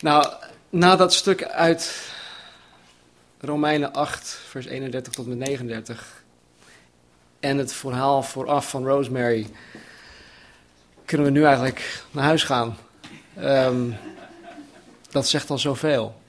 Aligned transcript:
Nou, 0.00 0.26
na 0.70 0.96
dat 0.96 1.14
stuk 1.14 1.44
uit 1.44 2.12
Romeinen 3.40 3.92
8, 3.92 4.40
vers 4.48 4.66
31 4.66 5.12
tot 5.12 5.24
en 5.24 5.38
met 5.38 5.48
39 5.48 6.22
en 7.40 7.58
het 7.58 7.72
verhaal 7.72 8.22
vooraf 8.22 8.70
van 8.70 8.86
Rosemary, 8.86 9.46
kunnen 11.04 11.26
we 11.26 11.32
nu 11.32 11.44
eigenlijk 11.44 12.04
naar 12.10 12.24
huis 12.24 12.42
gaan. 12.42 12.76
Um, 13.38 13.96
dat 15.10 15.28
zegt 15.28 15.50
al 15.50 15.58
zoveel. 15.58 16.20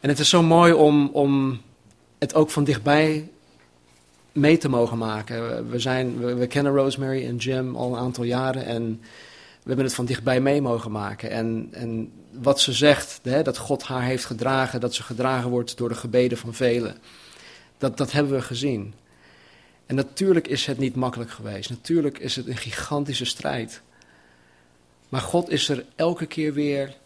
En 0.00 0.08
het 0.08 0.18
is 0.18 0.28
zo 0.28 0.42
mooi 0.42 0.72
om, 0.72 1.08
om 1.08 1.60
het 2.18 2.34
ook 2.34 2.50
van 2.50 2.64
dichtbij 2.64 3.28
mee 4.32 4.58
te 4.58 4.68
mogen 4.68 4.98
maken. 4.98 5.70
We, 5.70 5.78
zijn, 5.78 6.36
we, 6.38 6.46
kennen 6.46 6.74
Rosemary 6.74 7.26
en 7.26 7.36
Jim 7.36 7.76
al 7.76 7.92
een 7.92 8.00
aantal 8.00 8.24
jaren 8.24 8.64
en 8.64 9.02
hebben 9.68 9.84
het 9.84 9.94
van 9.94 10.04
dichtbij 10.04 10.40
mee 10.40 10.62
mogen 10.62 10.90
maken. 10.90 11.30
En, 11.30 11.68
en 11.72 12.12
wat 12.32 12.60
ze 12.60 12.72
zegt, 12.72 13.20
hè, 13.22 13.42
dat 13.42 13.58
God 13.58 13.82
haar 13.82 14.02
heeft 14.02 14.24
gedragen, 14.24 14.80
dat 14.80 14.94
ze 14.94 15.02
gedragen 15.02 15.50
wordt 15.50 15.76
door 15.76 15.88
de 15.88 15.94
gebeden 15.94 16.38
van 16.38 16.54
velen, 16.54 16.96
dat, 17.78 17.96
dat 17.96 18.12
hebben 18.12 18.32
we 18.32 18.42
gezien. 18.42 18.94
En 19.86 19.94
natuurlijk 19.94 20.48
is 20.48 20.66
het 20.66 20.78
niet 20.78 20.94
makkelijk 20.94 21.30
geweest. 21.30 21.70
Natuurlijk 21.70 22.18
is 22.18 22.36
het 22.36 22.46
een 22.46 22.56
gigantische 22.56 23.24
strijd. 23.24 23.80
Maar 25.08 25.20
God 25.20 25.50
is 25.50 25.68
er 25.68 25.84
elke 25.96 26.26
keer 26.26 26.52
weer, 26.52 26.96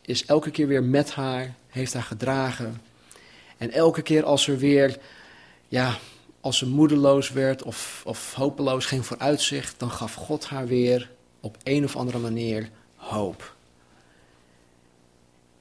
is 0.00 0.24
elke 0.24 0.50
keer 0.50 0.66
weer 0.66 0.82
met 0.82 1.10
haar, 1.10 1.54
heeft 1.68 1.92
haar 1.92 2.02
gedragen. 2.02 2.80
En 3.58 3.70
elke 3.70 4.02
keer 4.02 4.24
als 4.24 4.48
er 4.48 4.58
weer, 4.58 4.98
ja, 5.68 5.98
als 6.40 6.58
ze 6.58 6.68
moedeloos 6.68 7.30
werd 7.30 7.62
of, 7.62 8.02
of 8.06 8.34
hopeloos, 8.34 8.86
geen 8.86 9.04
vooruitzicht, 9.04 9.78
dan 9.78 9.90
gaf 9.90 10.14
God 10.14 10.46
haar 10.46 10.66
weer 10.66 11.10
op 11.42 11.56
een 11.62 11.84
of 11.84 11.96
andere 11.96 12.18
manier 12.18 12.70
hoop. 12.96 13.54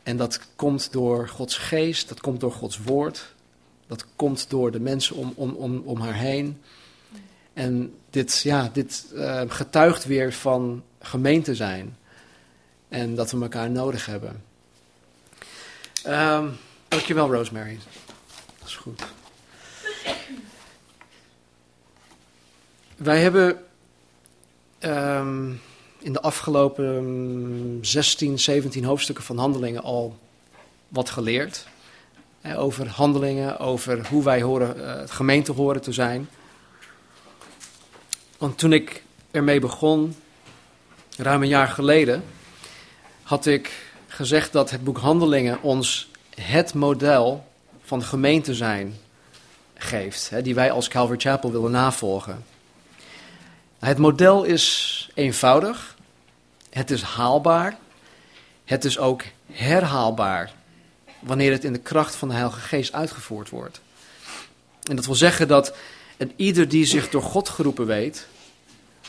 En 0.04 0.18
dat 0.18 0.40
komt 0.56 0.92
door 0.92 1.30
Gods 1.30 1.58
geest, 1.58 2.10
dat 2.10 2.22
komt 2.22 2.40
door 2.40 2.52
Gods 2.52 2.78
woord, 2.78 3.34
dat 3.88 4.06
komt 4.16 4.50
door 4.50 4.72
de 4.72 4.80
mensen 4.80 5.16
om, 5.16 5.34
om, 5.36 5.54
om, 5.54 5.82
om 5.86 6.00
haar 6.00 6.14
heen. 6.14 6.62
En 7.54 7.94
dit, 8.10 8.42
ja, 8.42 8.70
dit 8.74 9.06
uh, 9.14 9.42
getuigt 9.48 10.06
weer 10.06 10.34
van 10.34 10.84
gemeente 11.00 11.56
zijn. 11.56 11.98
En 12.90 13.16
dat 13.16 13.32
we 13.32 13.42
elkaar 13.42 13.72
nodig 13.72 14.06
hebben. 14.06 14.44
Um, 16.08 16.58
dankjewel, 16.88 17.34
Rosemary. 17.34 17.80
Dat 18.60 18.68
is 18.68 18.76
goed. 18.76 19.04
Wij 22.98 23.22
hebben 23.22 23.66
um, 24.80 25.62
in 26.02 26.14
de 26.14 26.22
afgelopen 26.22 27.80
16, 27.82 28.40
17 28.40 28.84
hoofdstukken 28.84 29.24
van 29.24 29.38
handelingen 29.38 29.84
al 29.84 30.18
wat 30.88 31.10
geleerd. 31.10 31.68
over 32.56 32.88
handelingen, 32.88 33.60
over 33.60 34.08
hoe 34.08 34.24
wij 34.24 34.42
horen, 34.42 34.78
uh, 34.78 35.02
gemeente 35.06 35.52
horen 35.52 35.82
te 35.82 35.92
zijn. 35.92 36.30
Want 38.38 38.58
toen 38.58 38.74
ik 38.74 39.04
ermee 39.32 39.60
begon, 39.60 40.16
ruim 41.18 41.42
een 41.42 41.48
jaar 41.48 41.68
geleden, 41.68 42.24
had 43.24 43.46
ik 43.46 43.94
gezegd 44.08 44.52
dat 44.52 44.72
het 44.72 44.84
boek 44.84 44.98
Handelingen 44.98 45.62
ons 45.62 46.10
het 46.36 46.74
model 46.74 47.48
van 47.84 48.04
gemeente 48.04 48.54
zijn 48.54 48.96
geeft, 49.74 50.32
die 50.44 50.56
wij 50.56 50.72
als 50.72 50.88
Calvary 50.88 51.20
Chapel 51.20 51.52
willen 51.52 51.72
navolgen. 51.72 52.44
Het 53.80 53.98
model 53.98 54.44
is 54.44 55.10
eenvoudig, 55.14 55.91
het 56.72 56.92
is 56.92 57.02
haalbaar, 57.02 57.78
het 58.66 58.86
is 58.86 58.98
ook 58.98 59.24
herhaalbaar 59.52 60.54
wanneer 61.20 61.52
het 61.52 61.64
in 61.64 61.74
de 61.74 61.80
kracht 61.80 62.16
van 62.16 62.28
de 62.28 62.34
Heilige 62.34 62.60
Geest 62.60 62.94
uitgevoerd 62.94 63.50
wordt. 63.50 63.82
En 64.90 64.96
dat 64.96 65.06
wil 65.06 65.16
zeggen 65.16 65.48
dat 65.48 65.76
een 66.18 66.34
ieder 66.36 66.68
die 66.68 66.86
zich 66.86 67.10
door 67.10 67.22
God 67.22 67.50
geroepen 67.50 67.86
weet 67.86 68.28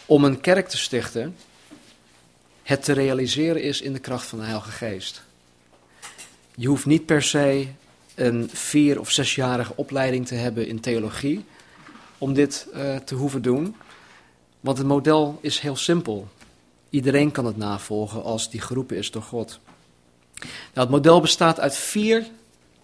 om 0.07 0.25
een 0.25 0.41
kerk 0.41 0.69
te 0.69 0.79
stichten, 0.79 1.37
het 2.63 2.85
te 2.85 2.93
realiseren 2.93 3.63
is 3.63 3.81
in 3.81 3.93
de 3.93 3.99
kracht 3.99 4.27
van 4.27 4.39
de 4.39 4.45
Heilige 4.45 4.71
Geest. 4.71 5.23
Je 6.55 6.69
hoeft 6.69 6.87
niet 6.87 7.07
per 7.07 7.23
se 7.23 7.69
een 8.15 8.51
vier- 8.53 9.01
of 9.01 9.11
zesjarige 9.11 9.73
opleiding 9.77 10.27
te 10.27 10.35
hebben 10.35 10.67
in 10.67 10.81
theologie 10.81 11.45
om 12.19 12.35
dit 12.35 12.67
uh, 12.75 12.97
te 12.97 13.15
hoeven 13.15 13.43
doen. 13.43 13.77
Want 14.61 14.79
het 14.79 14.87
model 14.87 15.39
is 15.41 15.59
heel 15.59 15.77
simpel. 15.77 16.29
Iedereen 16.93 17.31
kan 17.31 17.45
het 17.45 17.57
navolgen 17.57 18.23
als 18.23 18.51
die 18.51 18.61
geroepen 18.61 18.97
is 18.97 19.11
door 19.11 19.23
God. 19.23 19.61
Nou, 20.41 20.51
het 20.73 20.89
model 20.89 21.21
bestaat 21.21 21.61
uit 21.61 21.77
vier 21.77 22.27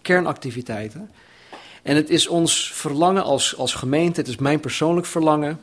kernactiviteiten. 0.01 1.11
En 1.81 1.95
het 1.95 2.09
is 2.09 2.27
ons 2.27 2.71
verlangen 2.73 3.23
als, 3.23 3.57
als 3.57 3.73
gemeente, 3.73 4.19
het 4.19 4.29
is 4.29 4.37
mijn 4.37 4.59
persoonlijk 4.59 5.07
verlangen, 5.07 5.59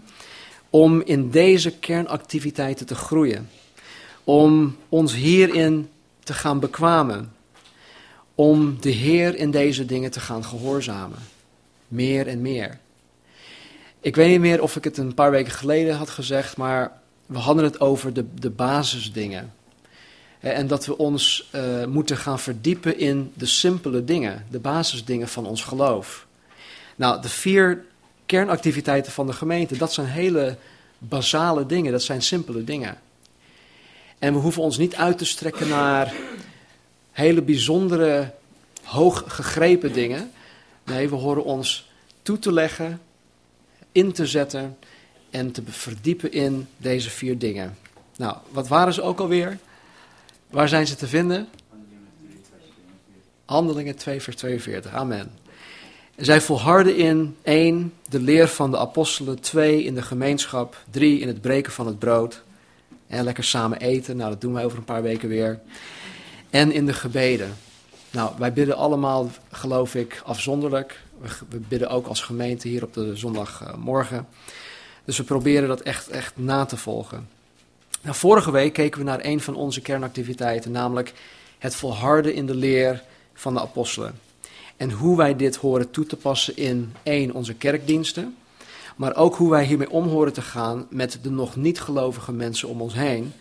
om 0.71 1.03
in 1.03 1.31
deze 1.31 1.71
kernactiviteiten 1.79 2.87
te 2.87 2.95
groeien. 2.95 3.49
Om 4.25 4.77
ons 4.89 5.15
hierin 5.15 5.89
te 6.23 6.35
gaan 6.35 6.61
bekwamen. 6.61 7.33
Om 8.35 8.81
de 8.81 8.91
Heer 8.91 9.35
in 9.35 9.51
deze 9.51 9.87
dingen 9.87 10.11
te 10.11 10.21
gaan 10.21 10.45
gehoorzamen. 10.45 11.19
Meer 11.89 12.27
en 12.27 12.41
meer. 12.41 12.79
Ik 14.01 14.17
weet 14.17 14.31
niet 14.31 14.41
meer 14.41 14.63
of 14.63 14.77
ik 14.77 14.85
het 14.85 14.97
een 14.97 15.15
paar 15.15 15.31
weken 15.31 15.53
geleden 15.53 15.97
had 15.97 16.11
gezegd, 16.11 16.57
maar 16.57 17.05
we 17.27 17.39
hadden 17.39 17.65
het 17.65 17.81
over 17.81 18.13
de, 18.13 18.25
de 18.35 18.51
basisdingen. 18.51 19.53
En 20.39 20.67
dat 20.67 20.87
we 20.87 20.99
ons 20.99 21.51
uh, 21.55 21.85
moeten 21.85 22.17
gaan 22.17 22.39
verdiepen 22.39 22.99
in 22.99 23.33
de 23.35 23.47
simpele 23.47 24.05
dingen, 24.05 24.47
de 24.51 24.59
basisdingen 24.59 25.29
van 25.29 25.47
ons 25.47 25.65
geloof. 25.65 26.27
Nou, 26.97 27.23
de 27.23 27.29
vier 27.29 27.85
kernactiviteiten 28.27 29.13
van 29.13 29.27
de 29.27 29.33
gemeente, 29.33 29.77
dat 29.77 29.93
zijn 29.93 30.07
hele 30.07 30.57
basale 30.99 31.67
dingen, 31.67 31.93
dat 31.93 32.03
zijn 32.03 32.23
simpele 32.23 32.65
dingen. 32.65 32.99
En 34.19 34.33
we 34.33 34.39
hoeven 34.39 34.63
ons 34.63 34.79
niet 34.79 34.95
uit 34.95 35.19
te 35.19 35.25
strekken 35.25 35.69
naar 35.69 36.15
hele 37.13 37.43
bijzondere, 37.43 38.35
hoog 38.83 39.25
gegrepen 39.27 39.93
dingen. 39.93 40.31
Nee, 40.85 41.09
we 41.09 41.15
horen 41.15 41.45
ons 41.45 41.91
toe 42.23 42.39
te 42.39 42.53
leggen, 42.53 43.01
in 43.93 44.13
te 44.13 44.27
zetten 44.27 44.77
en 45.37 45.53
te 45.53 45.63
verdiepen 45.67 46.33
in 46.33 46.69
deze 46.77 47.11
vier 47.11 47.39
dingen. 47.39 47.77
Nou, 48.17 48.37
wat 48.51 48.69
waren 48.69 48.95
ze 48.95 49.03
ook 49.03 49.21
alweer? 49.21 49.59
Waar 50.51 50.69
zijn 50.69 50.87
ze 50.87 50.97
te 50.97 51.07
vinden? 51.07 51.49
Handelingen 53.45 53.97
2, 53.97 54.23
vers 54.23 54.37
42. 54.37 54.93
Amen. 54.93 55.31
Zij 56.17 56.41
volharden 56.41 56.97
in 56.97 57.37
1. 57.43 57.93
de 58.09 58.21
leer 58.21 58.49
van 58.49 58.71
de 58.71 58.79
apostelen, 58.79 59.41
2. 59.41 59.83
in 59.85 59.95
de 59.95 60.03
gemeenschap, 60.03 60.77
3. 60.91 61.21
in 61.21 61.29
het 61.29 61.41
breken 61.41 61.73
van 61.73 61.87
het 61.87 61.99
brood. 61.99 62.43
En 63.07 63.25
lekker 63.25 63.45
samen 63.45 63.79
eten, 63.79 64.17
nou 64.17 64.31
dat 64.31 64.41
doen 64.41 64.53
wij 64.53 64.65
over 64.65 64.79
een 64.79 64.85
paar 64.85 65.03
weken 65.03 65.29
weer. 65.29 65.61
En 66.51 66.73
in 66.73 66.87
de 66.87 66.93
gebeden. 66.93 67.57
Nou, 68.11 68.33
wij 68.39 68.53
bidden 68.53 68.77
allemaal, 68.77 69.31
geloof 69.51 69.95
ik, 69.95 70.23
afzonderlijk. 70.25 71.01
We, 71.49 71.59
bidden 71.69 71.91
ook 71.91 72.07
als 72.07 72.21
gemeente 72.21 72.69
hier 72.69 72.83
op 72.83 72.95
de 72.95 73.17
zondagmorgen. 73.17 74.27
Dus 75.07 75.17
we 75.17 75.25
proberen 75.25 75.69
dat 75.69 75.81
echt, 75.81 76.09
echt 76.09 76.33
na 76.37 76.65
te 76.65 76.77
volgen. 76.77 77.29
Nou, 78.03 78.17
vorige 78.17 78.51
week 78.51 78.73
keken 78.73 78.99
we 78.99 79.07
naar 79.07 79.25
een 79.25 79.41
van 79.41 79.55
onze 79.55 79.81
kernactiviteiten, 79.81 80.71
namelijk 80.71 81.13
het 81.59 81.75
volharden 81.75 82.35
in 82.35 82.47
de 82.47 82.55
leer 82.55 83.03
van 83.35 83.55
de 83.55 83.61
apostelen. 83.61 84.19
En 84.77 84.91
hoe 84.91 85.17
wij 85.17 85.37
dit 85.37 85.57
horen 85.57 85.91
toe 85.91 86.07
te 86.07 86.17
passen 86.17 86.57
in 86.57 86.93
één, 87.03 87.33
onze 87.33 87.55
kerkdiensten, 87.55 88.37
maar 88.97 89.17
ook 89.17 89.37
hoe 89.37 89.51
wij 89.51 89.65
hiermee 89.65 89.91
om 89.91 90.09
horen 90.09 90.33
te 90.33 90.43
gaan 90.43 90.87
met 90.91 91.19
de 91.23 91.31
nog 91.31 91.57
niet 91.57 91.81
gelovige 91.81 92.33
mensen 92.33 92.69
om 92.69 92.81
ons 92.81 92.95
heen, 92.95 93.33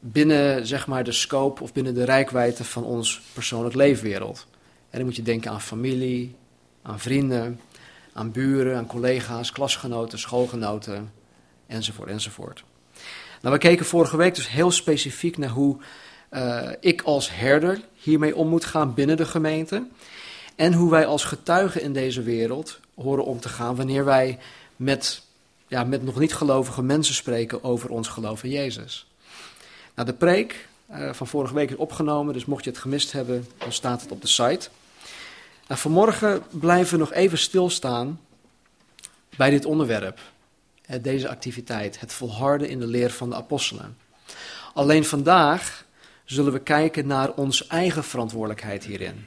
binnen 0.00 0.66
zeg 0.66 0.86
maar 0.86 1.04
de 1.04 1.12
scope 1.12 1.62
of 1.62 1.72
binnen 1.72 1.94
de 1.94 2.04
rijkwijde 2.04 2.64
van 2.64 2.84
ons 2.84 3.22
persoonlijk 3.32 3.74
leefwereld. 3.74 4.46
En 4.90 4.98
dan 4.98 5.04
moet 5.04 5.16
je 5.16 5.22
denken 5.22 5.50
aan 5.50 5.60
familie, 5.60 6.34
aan 6.82 7.00
vrienden, 7.00 7.60
aan 8.16 8.32
buren, 8.32 8.76
aan 8.76 8.86
collega's, 8.86 9.52
klasgenoten, 9.52 10.18
schoolgenoten, 10.18 11.12
enzovoort, 11.66 12.08
enzovoort. 12.08 12.64
Nou, 13.42 13.54
we 13.54 13.60
keken 13.60 13.86
vorige 13.86 14.16
week 14.16 14.34
dus 14.34 14.48
heel 14.48 14.70
specifiek 14.70 15.38
naar 15.38 15.48
hoe 15.48 15.76
uh, 16.30 16.70
ik 16.80 17.02
als 17.02 17.30
herder 17.30 17.80
hiermee 17.94 18.36
om 18.36 18.48
moet 18.48 18.64
gaan 18.64 18.94
binnen 18.94 19.16
de 19.16 19.24
gemeente. 19.24 19.86
En 20.56 20.72
hoe 20.72 20.90
wij 20.90 21.06
als 21.06 21.24
getuigen 21.24 21.82
in 21.82 21.92
deze 21.92 22.22
wereld 22.22 22.80
horen 22.94 23.24
om 23.24 23.40
te 23.40 23.48
gaan 23.48 23.76
wanneer 23.76 24.04
wij 24.04 24.38
met, 24.76 25.22
ja, 25.66 25.84
met 25.84 26.02
nog 26.02 26.18
niet 26.18 26.34
gelovige 26.34 26.82
mensen 26.82 27.14
spreken 27.14 27.64
over 27.64 27.90
ons 27.90 28.08
geloof 28.08 28.44
in 28.44 28.50
Jezus. 28.50 29.06
Nou, 29.94 30.08
de 30.08 30.14
preek 30.14 30.68
uh, 30.90 31.12
van 31.12 31.26
vorige 31.26 31.54
week 31.54 31.70
is 31.70 31.76
opgenomen, 31.76 32.34
dus 32.34 32.44
mocht 32.44 32.64
je 32.64 32.70
het 32.70 32.78
gemist 32.78 33.12
hebben, 33.12 33.46
dan 33.58 33.72
staat 33.72 34.00
het 34.00 34.10
op 34.10 34.20
de 34.20 34.28
site. 34.28 34.68
Nou, 35.66 35.80
vanmorgen 35.80 36.42
blijven 36.50 36.92
we 36.92 36.98
nog 36.98 37.12
even 37.12 37.38
stilstaan 37.38 38.20
bij 39.36 39.50
dit 39.50 39.64
onderwerp, 39.64 40.20
deze 41.00 41.28
activiteit, 41.28 42.00
het 42.00 42.12
volharden 42.12 42.68
in 42.68 42.80
de 42.80 42.86
leer 42.86 43.10
van 43.10 43.30
de 43.30 43.36
apostelen. 43.36 43.96
Alleen 44.74 45.04
vandaag 45.04 45.84
zullen 46.24 46.52
we 46.52 46.58
kijken 46.58 47.06
naar 47.06 47.32
onze 47.32 47.66
eigen 47.68 48.04
verantwoordelijkheid 48.04 48.84
hierin. 48.84 49.26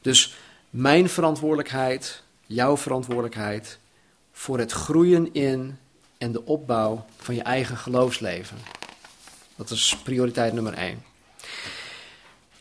Dus 0.00 0.34
mijn 0.70 1.08
verantwoordelijkheid, 1.08 2.22
jouw 2.46 2.76
verantwoordelijkheid 2.76 3.78
voor 4.32 4.58
het 4.58 4.72
groeien 4.72 5.34
in 5.34 5.78
en 6.18 6.32
de 6.32 6.44
opbouw 6.44 7.04
van 7.16 7.34
je 7.34 7.42
eigen 7.42 7.76
geloofsleven. 7.76 8.56
Dat 9.56 9.70
is 9.70 9.96
prioriteit 10.04 10.52
nummer 10.52 10.74
één. 10.74 11.04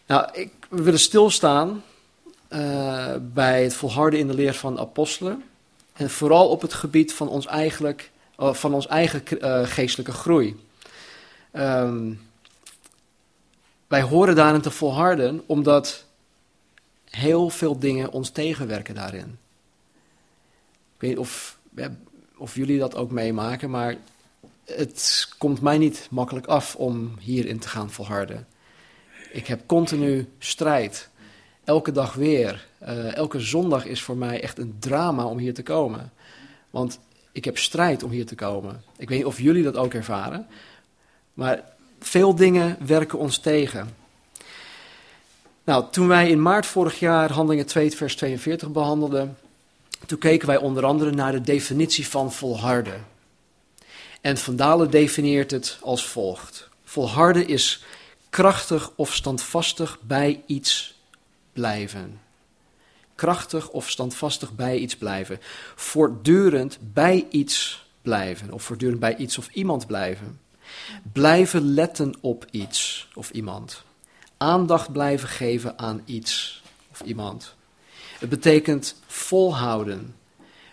Nou, 0.05 0.29
ik, 0.33 0.53
we 0.69 0.81
willen 0.81 0.99
stilstaan 0.99 1.83
uh, 2.55 3.15
bij 3.21 3.63
het 3.63 3.73
volharden 3.73 4.19
in 4.19 4.27
de 4.27 4.33
leer 4.33 4.53
van 4.53 4.79
apostelen. 4.79 5.43
En 5.93 6.09
vooral 6.09 6.49
op 6.49 6.61
het 6.61 6.73
gebied 6.73 7.13
van 7.13 7.29
ons, 7.29 7.45
eigenlijk, 7.45 8.11
uh, 8.39 8.53
van 8.53 8.73
ons 8.73 8.87
eigen 8.87 9.23
uh, 9.29 9.67
geestelijke 9.67 10.11
groei. 10.11 10.63
Um, 11.53 12.21
wij 13.87 14.01
horen 14.01 14.35
daarin 14.35 14.61
te 14.61 14.71
volharden 14.71 15.43
omdat 15.45 16.05
heel 17.09 17.49
veel 17.49 17.79
dingen 17.79 18.11
ons 18.11 18.29
tegenwerken 18.29 18.95
daarin. 18.95 19.37
Ik 20.95 21.01
weet 21.01 21.09
niet 21.09 21.27
of 22.37 22.55
jullie 22.55 22.79
dat 22.79 22.95
ook 22.95 23.11
meemaken, 23.11 23.69
maar 23.69 23.95
het 24.65 25.29
komt 25.37 25.61
mij 25.61 25.77
niet 25.77 26.07
makkelijk 26.11 26.45
af 26.45 26.75
om 26.75 27.13
hierin 27.19 27.59
te 27.59 27.67
gaan 27.67 27.91
volharden. 27.91 28.47
Ik 29.31 29.47
heb 29.47 29.61
continu 29.65 30.29
strijd. 30.39 31.09
Elke 31.65 31.91
dag 31.91 32.13
weer. 32.13 32.67
Uh, 32.83 33.15
elke 33.15 33.39
zondag 33.39 33.85
is 33.85 34.01
voor 34.01 34.17
mij 34.17 34.41
echt 34.41 34.57
een 34.57 34.75
drama 34.79 35.25
om 35.25 35.37
hier 35.37 35.53
te 35.53 35.63
komen. 35.63 36.11
Want 36.69 36.99
ik 37.31 37.45
heb 37.45 37.57
strijd 37.57 38.03
om 38.03 38.11
hier 38.11 38.25
te 38.25 38.35
komen. 38.35 38.83
Ik 38.97 39.09
weet 39.09 39.17
niet 39.17 39.27
of 39.27 39.39
jullie 39.39 39.63
dat 39.63 39.75
ook 39.75 39.93
ervaren. 39.93 40.47
Maar 41.33 41.63
veel 41.99 42.35
dingen 42.35 42.77
werken 42.85 43.19
ons 43.19 43.37
tegen. 43.37 43.89
Nou, 45.63 45.85
toen 45.91 46.07
wij 46.07 46.29
in 46.29 46.41
maart 46.41 46.65
vorig 46.65 46.99
jaar 46.99 47.31
Handelingen 47.31 47.65
2, 47.65 47.91
vers 47.91 48.15
42 48.15 48.71
behandelden, 48.71 49.37
toen 50.05 50.17
keken 50.17 50.47
wij 50.47 50.57
onder 50.57 50.85
andere 50.85 51.11
naar 51.11 51.31
de 51.31 51.41
definitie 51.41 52.07
van 52.07 52.31
volharden. 52.33 53.05
En 54.21 54.37
Van 54.37 54.55
Dalen 54.55 54.91
definieert 54.91 55.51
het 55.51 55.77
als 55.81 56.05
volgt. 56.07 56.69
Volharden 56.83 57.47
is 57.47 57.83
krachtig 58.29 58.91
of 58.95 59.13
standvastig 59.13 59.99
bij 60.01 60.43
iets 60.45 60.94
blijven. 61.55 62.19
Krachtig 63.15 63.69
of 63.69 63.89
standvastig 63.89 64.55
bij 64.55 64.77
iets 64.77 64.95
blijven. 64.95 65.39
Voortdurend 65.75 66.77
bij 66.93 67.27
iets 67.29 67.85
blijven. 68.01 68.51
Of 68.51 68.63
voortdurend 68.63 68.99
bij 68.99 69.15
iets 69.15 69.37
of 69.37 69.49
iemand 69.51 69.87
blijven. 69.87 70.39
Blijven 71.11 71.73
letten 71.73 72.15
op 72.21 72.45
iets 72.51 73.07
of 73.13 73.29
iemand. 73.29 73.83
Aandacht 74.37 74.91
blijven 74.91 75.29
geven 75.29 75.79
aan 75.79 76.01
iets 76.05 76.61
of 76.91 77.01
iemand. 77.01 77.55
Het 78.19 78.29
betekent 78.29 78.95
volhouden. 79.07 80.15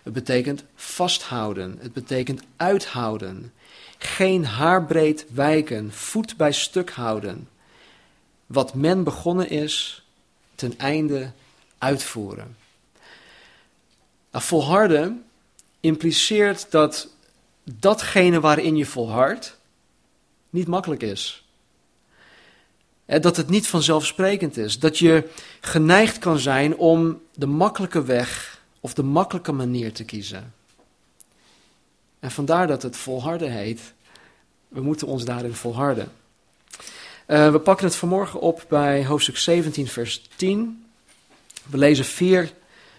Het 0.03 0.13
betekent 0.13 0.63
vasthouden. 0.75 1.77
Het 1.81 1.93
betekent 1.93 2.41
uithouden. 2.57 3.53
Geen 3.97 4.45
haarbreed 4.45 5.25
wijken, 5.29 5.91
voet 5.91 6.37
bij 6.37 6.51
stuk 6.51 6.91
houden. 6.91 7.47
Wat 8.45 8.73
men 8.73 9.03
begonnen 9.03 9.49
is, 9.49 10.02
ten 10.63 10.79
einde 10.79 11.31
uitvoeren. 11.77 12.57
Nou, 14.31 14.43
volharden 14.43 15.25
impliceert 15.79 16.71
dat 16.71 17.07
datgene 17.63 18.39
waarin 18.39 18.75
je 18.75 18.85
volhardt 18.85 19.57
niet 20.49 20.67
makkelijk 20.67 21.01
is. 21.01 21.45
Dat 23.05 23.37
het 23.37 23.49
niet 23.49 23.67
vanzelfsprekend 23.67 24.57
is. 24.57 24.79
Dat 24.79 24.97
je 24.97 25.29
geneigd 25.61 26.17
kan 26.17 26.39
zijn 26.39 26.77
om 26.77 27.21
de 27.33 27.47
makkelijke 27.47 28.03
weg 28.03 28.61
of 28.79 28.93
de 28.93 29.03
makkelijke 29.03 29.51
manier 29.51 29.93
te 29.93 30.03
kiezen. 30.03 30.53
En 32.19 32.31
vandaar 32.31 32.67
dat 32.67 32.81
het 32.81 32.97
volharden 32.97 33.51
heet. 33.51 33.93
We 34.67 34.81
moeten 34.81 35.07
ons 35.07 35.25
daarin 35.25 35.53
volharden. 35.53 36.11
Uh, 37.27 37.51
we 37.51 37.59
pakken 37.59 37.85
het 37.85 37.95
vanmorgen 37.95 38.39
op 38.39 38.65
bij 38.69 39.05
hoofdstuk 39.05 39.37
17, 39.37 39.87
vers 39.87 40.29
10. 40.35 40.85
We 41.69 41.77
lezen 41.77 42.05
vier 42.05 42.51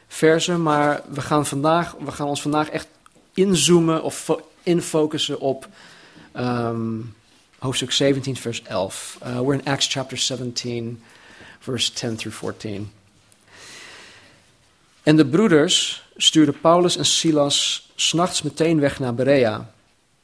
versen, 0.09 0.63
maar 0.63 1.03
we 1.09 1.21
gaan, 1.21 1.47
vandaag, 1.47 1.95
we 1.99 2.11
gaan 2.11 2.27
ons 2.27 2.43
vandaag 2.43 2.69
echt 2.69 2.89
inzoomen 3.35 4.03
of 4.03 4.37
infocussen 4.63 5.41
op 5.41 5.69
um, 6.37 7.15
hoofdstuk 7.59 7.93
17, 7.93 8.37
vers 8.37 8.63
11. 8.63 9.19
Uh, 9.23 9.41
we're 9.41 9.53
in 9.53 9.65
Acts 9.65 9.87
chapter 9.87 10.19
17, 10.19 11.03
verse 11.61 11.93
10 11.93 12.17
through 12.17 12.37
14. 12.37 12.93
En 15.03 15.17
de 15.17 15.27
broeders 15.27 16.05
stuurden 16.17 16.61
Paulus 16.61 16.97
en 16.97 17.05
Silas 17.05 17.89
s'nachts 17.95 18.43
meteen 18.43 18.81
weg 18.81 18.99
naar 18.99 19.15
Berea. 19.15 19.71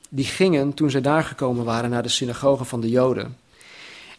Die 0.09 0.25
gingen, 0.25 0.75
toen 0.75 0.91
zij 0.91 1.01
daar 1.01 1.25
gekomen 1.25 1.65
waren, 1.65 1.91
naar 1.91 2.03
de 2.03 2.09
synagoge 2.09 2.65
van 2.65 2.81
de 2.81 2.89
Joden. 2.89 3.37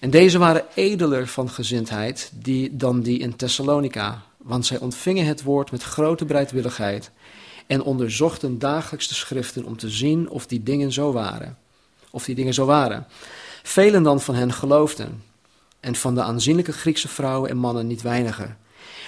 En 0.02 0.10
deze 0.10 0.38
waren 0.38 0.66
edeler 0.74 1.28
van 1.28 1.50
gezindheid 1.50 2.32
die, 2.34 2.76
dan 2.76 3.02
die 3.02 3.20
in 3.20 3.36
Thessalonica, 3.36 4.22
want 4.38 4.66
zij 4.66 4.78
ontvingen 4.80 5.26
het 5.26 5.44
woord 5.44 5.72
met 5.72 5.84
grote 5.84 6.26
bereidwilligheid 6.26 7.12
en 7.68 7.82
onderzochten 7.82 8.60
dagelijks 8.60 9.08
de 9.08 9.14
schriften 9.14 9.66
om 9.66 9.78
te 9.78 9.90
zien 9.90 10.30
of 10.30 10.48
die 10.48 10.64
dingen 10.64 10.92
zo 10.92 11.12
waren. 11.12 11.58
Of 12.12 12.26
die 12.26 12.36
dingen 12.36 12.54
zo 12.54 12.66
waren. 12.66 13.08
Velen 13.64 14.04
dan 14.04 14.22
van 14.22 14.36
hen 14.36 14.54
geloofden, 14.54 15.24
en 15.80 15.96
van 15.96 16.16
de 16.16 16.22
aanzienlijke 16.22 16.72
Griekse 16.72 17.08
vrouwen 17.08 17.50
en 17.50 17.58
mannen 17.58 17.88
niet 17.88 18.02
weinigen. 18.02 18.58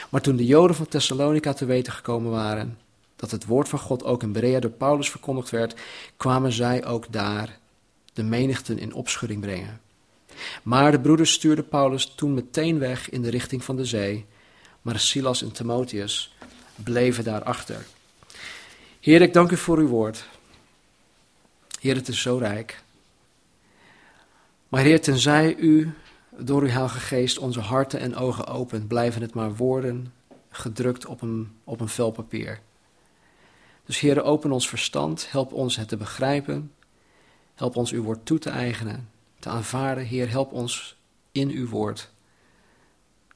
Maar 0.09 0.21
toen 0.21 0.35
de 0.35 0.45
Joden 0.45 0.75
van 0.75 0.87
Thessalonica 0.87 1.53
te 1.53 1.65
weten 1.65 1.93
gekomen 1.93 2.31
waren 2.31 2.77
dat 3.15 3.31
het 3.31 3.45
woord 3.45 3.69
van 3.69 3.79
God 3.79 4.03
ook 4.03 4.23
in 4.23 4.31
Berea 4.31 4.59
door 4.59 4.71
Paulus 4.71 5.09
verkondigd 5.09 5.49
werd, 5.49 5.75
kwamen 6.17 6.51
zij 6.51 6.85
ook 6.85 7.05
daar 7.09 7.59
de 8.13 8.23
menigten 8.23 8.79
in 8.79 8.93
opschudding 8.93 9.41
brengen. 9.41 9.82
Maar 10.63 10.91
de 10.91 11.00
broeders 11.00 11.33
stuurden 11.33 11.67
Paulus 11.67 12.13
toen 12.15 12.33
meteen 12.33 12.79
weg 12.79 13.09
in 13.09 13.21
de 13.21 13.29
richting 13.29 13.63
van 13.63 13.75
de 13.75 13.85
zee, 13.85 14.25
maar 14.81 15.00
Silas 15.00 15.41
en 15.41 15.51
Timotheus 15.51 16.35
bleven 16.75 17.23
daarachter. 17.23 17.85
Heer, 19.00 19.21
ik 19.21 19.33
dank 19.33 19.51
u 19.51 19.57
voor 19.57 19.77
uw 19.77 19.88
woord. 19.88 20.25
Heer, 21.79 21.95
het 21.95 22.07
is 22.07 22.21
zo 22.21 22.38
rijk. 22.38 22.83
Maar 24.69 24.81
Heer, 24.81 25.01
tenzij 25.01 25.55
u 25.55 25.94
door 26.38 26.61
uw 26.61 26.67
Heilige 26.67 27.00
Geest 27.00 27.38
onze 27.38 27.59
harten 27.59 28.00
en 28.00 28.15
ogen 28.15 28.47
opent, 28.47 28.88
blijven 28.88 29.22
het 29.22 29.33
maar 29.33 29.55
woorden 29.55 30.13
gedrukt 30.50 31.05
op 31.05 31.22
een, 31.22 31.51
op 31.63 31.79
een 31.79 31.89
vel 31.89 32.12
papier. 32.12 32.60
Dus 33.86 34.00
Heer, 34.00 34.24
open 34.24 34.51
ons 34.51 34.69
verstand, 34.69 35.31
help 35.31 35.51
ons 35.51 35.75
het 35.75 35.88
te 35.88 35.98
begrijpen, 35.98 36.72
help 37.55 37.75
ons 37.75 37.91
uw 37.91 38.03
woord 38.03 38.25
toe 38.25 38.39
te 38.39 38.50
eigenen 38.50 39.12
te 39.43 39.50
aanvaarden. 39.50 40.05
Heer, 40.05 40.29
help 40.29 40.51
ons 40.51 40.95
in 41.31 41.50
uw 41.50 41.67
woord 41.67 42.09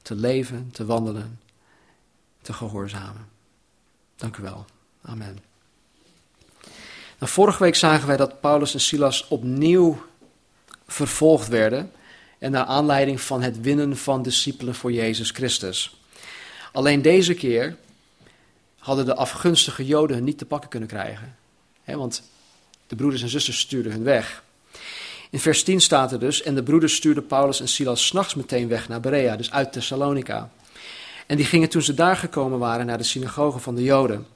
te 0.02 0.14
leven, 0.14 0.70
te 0.72 0.84
wandelen, 0.84 1.40
te 2.42 2.52
gehoorzamen. 2.52 3.28
Dank 4.16 4.36
u 4.36 4.42
wel. 4.42 4.64
Amen. 5.02 5.38
Nou, 7.18 7.32
vorige 7.32 7.62
week 7.62 7.74
zagen 7.74 8.06
wij 8.06 8.16
dat 8.16 8.40
Paulus 8.40 8.74
en 8.74 8.80
Silas 8.80 9.28
opnieuw 9.28 10.06
vervolgd 10.86 11.48
werden. 11.48 11.92
En 12.38 12.50
naar 12.50 12.64
aanleiding 12.64 13.20
van 13.20 13.42
het 13.42 13.60
winnen 13.60 13.96
van 13.96 14.22
discipelen 14.22 14.74
voor 14.74 14.92
Jezus 14.92 15.30
Christus. 15.30 16.00
Alleen 16.72 17.02
deze 17.02 17.34
keer 17.34 17.76
hadden 18.78 19.04
de 19.04 19.14
afgunstige 19.14 19.86
Joden 19.86 20.16
hen 20.16 20.24
niet 20.24 20.38
te 20.38 20.46
pakken 20.46 20.70
kunnen 20.70 20.88
krijgen. 20.88 21.36
want 21.84 22.22
de 22.86 22.96
broeders 22.96 23.22
en 23.22 23.28
zusters 23.28 23.58
stuurden 23.58 23.92
hun 23.92 24.02
weg. 24.02 24.46
In 25.30 25.40
vers 25.40 25.62
10 25.62 25.80
staat 25.80 26.12
er 26.12 26.18
dus, 26.18 26.42
en 26.42 26.54
de 26.54 26.62
broeders 26.62 26.94
stuurden 26.94 27.26
Paulus 27.26 27.60
en 27.60 27.68
Silas 27.68 28.06
s'nachts 28.06 28.34
meteen 28.34 28.68
weg 28.68 28.88
naar 28.88 29.00
Berea, 29.00 29.36
dus 29.36 29.50
uit 29.50 29.72
Thessalonica. 29.72 30.50
En 31.26 31.36
die 31.36 31.46
gingen 31.46 31.68
toen 31.68 31.82
ze 31.82 31.94
daar 31.94 32.16
gekomen 32.16 32.58
waren 32.58 32.86
naar 32.86 32.98
de 32.98 33.04
synagoge 33.04 33.58
van 33.58 33.74
de 33.74 33.82
Joden. 33.82 34.26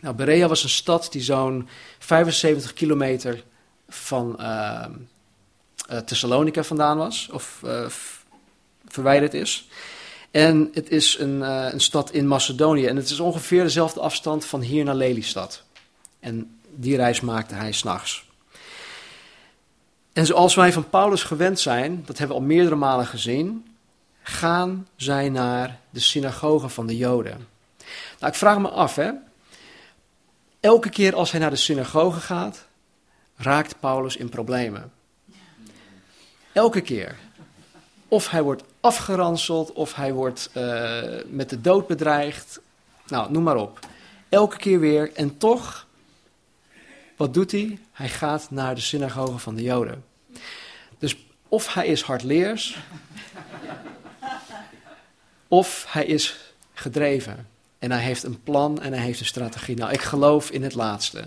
Nou, 0.00 0.14
Berea 0.14 0.48
was 0.48 0.62
een 0.62 0.68
stad 0.68 1.08
die 1.10 1.22
zo'n 1.22 1.68
75 1.98 2.72
kilometer 2.72 3.44
van 3.88 4.36
uh, 4.40 4.84
Thessalonica 6.04 6.62
vandaan 6.62 6.98
was, 6.98 7.28
of 7.32 7.60
uh, 7.64 7.86
verwijderd 8.86 9.34
is. 9.34 9.68
En 10.30 10.70
het 10.72 10.90
is 10.90 11.18
een, 11.18 11.40
een 11.74 11.80
stad 11.80 12.10
in 12.10 12.26
Macedonië 12.26 12.86
en 12.86 12.96
het 12.96 13.10
is 13.10 13.20
ongeveer 13.20 13.62
dezelfde 13.62 14.00
afstand 14.00 14.44
van 14.44 14.60
hier 14.60 14.84
naar 14.84 14.94
Lelystad. 14.94 15.62
En 16.20 16.58
die 16.74 16.96
reis 16.96 17.20
maakte 17.20 17.54
hij 17.54 17.72
s'nachts. 17.72 18.27
En 20.18 20.26
zoals 20.26 20.54
wij 20.54 20.72
van 20.72 20.88
Paulus 20.88 21.22
gewend 21.22 21.60
zijn, 21.60 22.02
dat 22.06 22.18
hebben 22.18 22.36
we 22.36 22.42
al 22.42 22.48
meerdere 22.48 22.74
malen 22.74 23.06
gezien, 23.06 23.76
gaan 24.22 24.88
zij 24.96 25.28
naar 25.28 25.80
de 25.90 26.00
synagoge 26.00 26.68
van 26.68 26.86
de 26.86 26.96
Joden. 26.96 27.48
Nou, 28.18 28.32
ik 28.32 28.38
vraag 28.38 28.58
me 28.58 28.68
af, 28.68 28.94
hè. 28.94 29.10
Elke 30.60 30.88
keer 30.88 31.14
als 31.14 31.30
hij 31.30 31.40
naar 31.40 31.50
de 31.50 31.56
synagoge 31.56 32.20
gaat, 32.20 32.66
raakt 33.36 33.80
Paulus 33.80 34.16
in 34.16 34.28
problemen. 34.28 34.92
Elke 36.52 36.80
keer. 36.80 37.16
Of 38.08 38.30
hij 38.30 38.42
wordt 38.42 38.62
afgeranseld, 38.80 39.72
of 39.72 39.94
hij 39.94 40.12
wordt 40.12 40.50
uh, 40.54 41.00
met 41.26 41.50
de 41.50 41.60
dood 41.60 41.86
bedreigd. 41.86 42.60
Nou, 43.06 43.32
noem 43.32 43.42
maar 43.42 43.56
op. 43.56 43.78
Elke 44.28 44.56
keer 44.56 44.80
weer. 44.80 45.12
En 45.12 45.36
toch, 45.36 45.86
wat 47.16 47.34
doet 47.34 47.50
hij? 47.50 47.78
Hij 47.92 48.08
gaat 48.08 48.50
naar 48.50 48.74
de 48.74 48.80
synagoge 48.80 49.38
van 49.38 49.54
de 49.54 49.62
Joden. 49.62 50.07
Dus 50.98 51.16
of 51.48 51.74
hij 51.74 51.86
is 51.86 52.02
hardleers, 52.02 52.78
of 55.48 55.86
hij 55.88 56.06
is 56.06 56.52
gedreven. 56.72 57.46
En 57.78 57.90
hij 57.90 58.02
heeft 58.02 58.22
een 58.22 58.42
plan 58.42 58.82
en 58.82 58.92
hij 58.92 59.02
heeft 59.02 59.20
een 59.20 59.26
strategie. 59.26 59.76
Nou, 59.76 59.92
ik 59.92 60.00
geloof 60.00 60.50
in 60.50 60.62
het 60.62 60.74
laatste. 60.74 61.24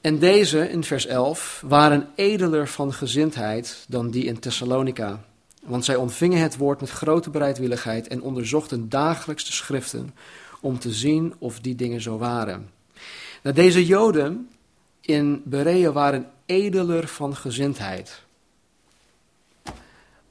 En 0.00 0.18
deze, 0.18 0.70
in 0.70 0.84
vers 0.84 1.06
11, 1.06 1.62
waren 1.66 2.08
edeler 2.14 2.68
van 2.68 2.92
gezindheid 2.92 3.84
dan 3.88 4.10
die 4.10 4.24
in 4.24 4.38
Thessalonica. 4.38 5.24
Want 5.62 5.84
zij 5.84 5.96
ontvingen 5.96 6.42
het 6.42 6.56
woord 6.56 6.80
met 6.80 6.90
grote 6.90 7.30
bereidwilligheid 7.30 8.08
en 8.08 8.22
onderzochten 8.22 8.88
dagelijks 8.88 9.44
de 9.44 9.52
schriften 9.52 10.14
om 10.60 10.78
te 10.78 10.92
zien 10.92 11.34
of 11.38 11.60
die 11.60 11.74
dingen 11.74 12.00
zo 12.00 12.18
waren. 12.18 12.70
Nou, 13.42 13.54
deze 13.54 13.86
Joden 13.86 14.48
in 15.06 15.42
Berea 15.44 15.92
waren 15.92 16.30
edeler 16.46 17.08
van 17.08 17.36
gezindheid. 17.36 18.22
Wat 19.62 19.74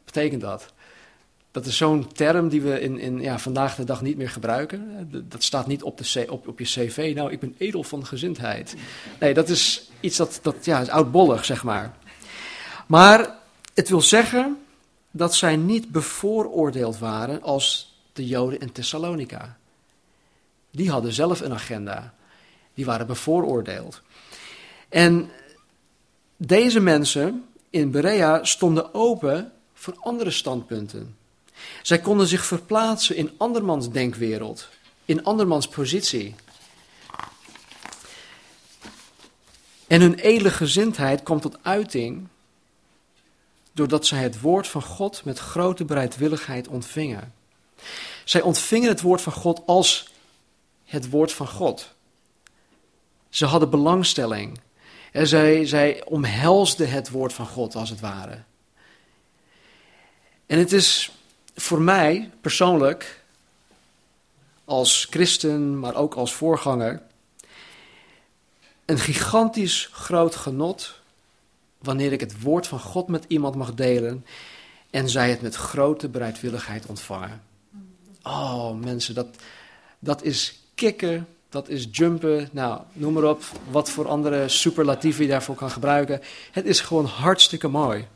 betekent 0.06 0.42
dat? 0.42 0.74
Dat 1.52 1.66
is 1.66 1.78
zo'n 1.78 2.12
term 2.12 2.50
die 2.50 2.62
we 2.62 2.80
in, 2.80 3.00
in, 3.00 3.22
ja, 3.22 3.40
vandaag 3.40 3.76
de 3.76 3.84
dag 3.84 4.02
niet 4.02 4.18
meer 4.18 4.30
gebruiken. 4.30 5.10
Dat 5.30 5.44
staat 5.44 5.68
niet 5.68 5.84
op, 5.84 5.98
de, 5.98 6.26
op, 6.30 6.48
op 6.48 6.60
je 6.60 6.66
cv. 6.66 7.12
Nou, 7.16 7.32
ik 7.32 7.40
ben 7.40 7.56
edel 7.58 7.84
van 7.84 8.06
gezindheid. 8.06 8.76
Nee, 9.20 9.34
dat 9.34 9.50
is 9.50 9.90
iets 10.00 10.18
dat, 10.18 10.40
dat 10.42 10.66
ja, 10.66 10.80
is 10.80 10.90
oudbollig, 10.90 11.46
zeg 11.46 11.64
maar. 11.64 11.96
Maar 12.88 13.36
het 13.74 13.90
wil 13.90 14.02
zeggen 14.02 14.58
dat 15.12 15.36
zij 15.36 15.56
niet 15.56 15.92
bevooroordeeld 15.92 16.98
waren 16.98 17.42
als 17.42 17.96
de 18.14 18.28
Joden 18.28 18.60
in 18.60 18.72
Thessalonica. 18.72 19.58
Die 20.72 20.92
hadden 20.92 21.14
zelf 21.14 21.40
een 21.42 21.54
agenda. 21.54 22.14
Die 22.74 22.86
waren 22.86 23.08
bevooroordeeld. 23.08 24.02
En 24.96 25.32
deze 26.38 26.80
mensen 26.80 27.46
in 27.70 27.92
Berea 27.92 28.44
stonden 28.44 28.94
open 28.94 29.52
voor 29.74 29.96
andere 30.00 30.32
standpunten. 30.32 31.18
Zij 31.82 32.00
konden 32.00 32.28
zich 32.28 32.46
verplaatsen 32.46 33.16
in 33.16 33.32
andermans 33.38 33.90
denkwereld, 33.90 34.70
in 35.06 35.24
andermans 35.24 35.68
positie. 35.68 36.36
En 39.88 40.02
hun 40.02 40.16
edele 40.16 40.50
gezindheid 40.50 41.24
komt 41.24 41.42
tot 41.42 41.58
uiting 41.62 42.28
doordat 43.72 44.06
zij 44.06 44.24
het 44.24 44.42
woord 44.42 44.68
van 44.68 44.84
God 44.84 45.26
met 45.26 45.40
grote 45.40 45.86
bereidwilligheid 45.86 46.68
ontvingen. 46.68 47.34
Zij 48.24 48.42
ontvingen 48.42 48.90
het 48.90 49.02
woord 49.02 49.22
van 49.22 49.34
God 49.34 49.62
als 49.66 50.12
het 50.86 51.10
woord 51.10 51.32
van 51.32 51.48
God. 51.48 51.94
Ze 53.30 53.46
hadden 53.46 53.70
belangstelling. 53.70 54.64
En 55.16 55.28
zij, 55.28 55.66
zij 55.66 56.06
omhelsden 56.06 56.90
het 56.90 57.10
woord 57.10 57.34
van 57.34 57.48
God 57.48 57.76
als 57.76 57.90
het 57.90 58.00
ware. 58.00 58.44
En 60.46 60.60
het 60.60 60.72
is 60.72 61.12
voor 61.56 61.82
mij 61.82 62.30
persoonlijk, 62.42 63.24
als 64.66 65.08
christen, 65.10 65.80
maar 65.80 65.96
ook 65.96 66.16
als 66.16 66.34
voorganger, 66.34 67.02
een 68.86 69.00
gigantisch 69.00 69.90
groot 69.92 70.36
genot 70.36 71.00
wanneer 71.78 72.12
ik 72.12 72.20
het 72.20 72.42
woord 72.42 72.68
van 72.68 72.80
God 72.80 73.08
met 73.08 73.26
iemand 73.28 73.56
mag 73.56 73.74
delen 73.74 74.26
en 74.90 75.10
zij 75.10 75.30
het 75.30 75.42
met 75.42 75.56
grote 75.56 76.10
bereidwilligheid 76.10 76.86
ontvangen. 76.86 77.42
Oh 78.24 78.74
mensen, 78.74 79.16
dat, 79.16 79.28
dat 80.00 80.24
is 80.24 80.60
kicken, 80.74 81.28
dat 81.56 81.70
is 81.70 81.88
jumpen, 81.92 82.50
nou 82.52 82.82
noem 82.94 83.14
maar 83.14 83.24
op, 83.24 83.44
wat 83.70 83.90
voor 83.90 84.08
andere 84.08 84.50
superlatieven 84.50 85.24
je 85.24 85.30
daarvoor 85.30 85.56
kan 85.56 85.70
gebruiken. 85.70 86.22
Het 86.52 86.66
is 86.66 86.82
gewoon 86.82 87.06
hartstikke 87.06 87.68
mooi. 87.68 88.08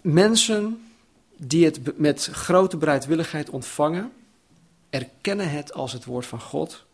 Mensen 0.00 0.90
die 1.36 1.64
het 1.64 1.98
met 1.98 2.28
grote 2.32 2.76
bereidwilligheid 2.76 3.50
ontvangen, 3.50 4.12
erkennen 4.90 5.50
het 5.50 5.72
als 5.72 5.92
het 5.92 6.04
woord 6.04 6.26
van 6.26 6.40
God 6.40 6.84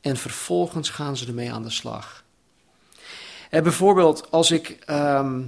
en 0.00 0.16
vervolgens 0.16 0.88
gaan 0.88 1.16
ze 1.16 1.26
ermee 1.26 1.52
aan 1.52 1.62
de 1.62 1.70
slag. 1.70 2.24
En 3.50 3.62
bijvoorbeeld 3.62 4.30
als 4.30 4.50
ik 4.50 4.68
ehm, 4.68 5.42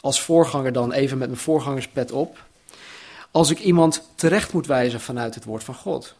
als 0.00 0.20
voorganger 0.20 0.72
dan 0.72 0.92
even 0.92 1.18
met 1.18 1.28
mijn 1.28 1.40
voorgangerspet 1.40 2.12
op, 2.12 2.44
als 3.36 3.50
ik 3.50 3.58
iemand 3.58 4.02
terecht 4.14 4.52
moet 4.52 4.66
wijzen 4.66 5.00
vanuit 5.00 5.34
het 5.34 5.44
woord 5.44 5.64
van 5.64 5.74
God. 5.74 6.14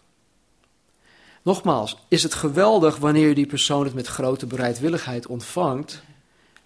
Nogmaals, 1.42 1.96
is 2.08 2.23
het 2.23 2.35
geweldig 2.35 2.96
wanneer 2.96 3.35
die 3.35 3.46
persoon 3.46 3.85
het 3.85 3.94
met 3.94 4.06
grote 4.06 4.46
bereidwilligheid 4.46 5.26
ontvangt 5.26 6.02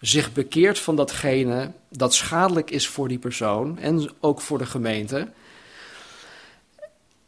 zich 0.00 0.32
bekeert 0.32 0.78
van 0.78 0.96
datgene 0.96 1.72
dat 1.88 2.14
schadelijk 2.14 2.70
is 2.70 2.88
voor 2.88 3.08
die 3.08 3.18
persoon 3.18 3.78
en 3.78 4.10
ook 4.20 4.40
voor 4.40 4.58
de 4.58 4.66
gemeente. 4.66 5.28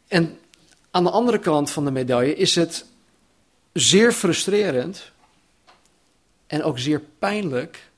En 0.07 0.39
aan 0.91 1.03
de 1.03 1.11
andere 1.11 1.39
kant 1.39 1.71
van 1.71 1.85
de 1.85 1.91
medaille 1.91 2.35
is 2.35 2.55
het 2.55 2.85
zeer 3.73 4.11
frustrerend 4.11 5.11
en 6.47 6.63
ook 6.63 6.79
zeer 6.79 7.01
pijnlijk 7.19 7.89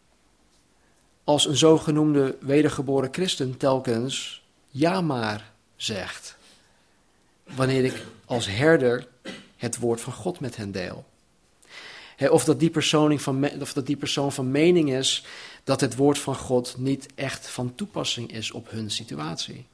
als 1.24 1.48
een 1.48 1.58
zogenoemde 1.58 2.38
wedergeboren 2.40 3.10
christen 3.12 3.58
telkens 3.58 4.44
ja 4.78 5.02
maar 5.02 5.52
zegt. 5.76 6.38
Wanneer 7.44 7.84
ik 7.86 8.06
als 8.26 8.48
herder 8.48 9.08
het 9.58 9.78
woord 9.78 10.02
van 10.02 10.14
God 10.14 10.40
met 10.40 10.56
hen 10.56 10.72
deel 10.72 11.06
of, 12.30 12.44
dat 12.44 12.60
die 12.60 12.70
persoon 12.70 13.20
van, 13.20 13.62
of 13.62 13.74
dat 13.74 13.86
die 13.86 13.96
persoon 13.96 14.32
van 14.32 14.52
mening 14.52 14.92
is 14.92 15.26
dat 15.64 15.82
het 15.82 15.96
woord 15.96 16.20
van 16.20 16.36
God 16.36 16.76
niet 16.78 17.08
echt 17.16 17.48
van 17.48 17.76
toepassing 17.76 18.32
is 18.32 18.52
op 18.52 18.70
hun 18.70 18.92
situatie. 18.92 19.66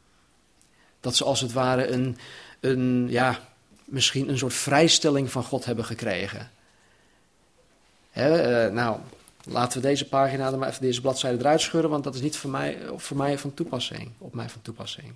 Dat 1.00 1.16
ze 1.16 1.24
als 1.24 1.42
het 1.42 1.52
ware 1.52 1.88
een, 1.88 2.18
een 2.60 3.08
ja, 3.10 3.40
misschien 3.86 4.30
een 4.30 4.38
soort 4.38 4.54
vrijstelling 4.54 5.32
van 5.32 5.44
God 5.44 5.66
hebben 5.66 5.86
gekregen. 5.86 6.52
He, 8.12 8.66
uh, 8.68 8.74
nou, 8.74 9.00
laten 9.52 9.82
we 9.82 9.88
deze 9.88 10.08
pagina, 10.08 10.52
maar 10.52 10.70
even 10.70 10.82
deze 10.82 11.02
bladzijde 11.02 11.38
eruit 11.38 11.62
scheuren, 11.62 11.90
want 11.90 12.04
dat 12.04 12.16
is 12.16 12.22
niet 12.22 12.38
voor 12.38 12.50
mij, 12.50 12.78
voor 12.96 13.18
mij 13.18 13.38
van 13.38 13.54
toepassing, 13.54 14.12
op 14.18 14.34
mij 14.34 14.50
van 14.50 14.62
toepassing. 14.62 15.14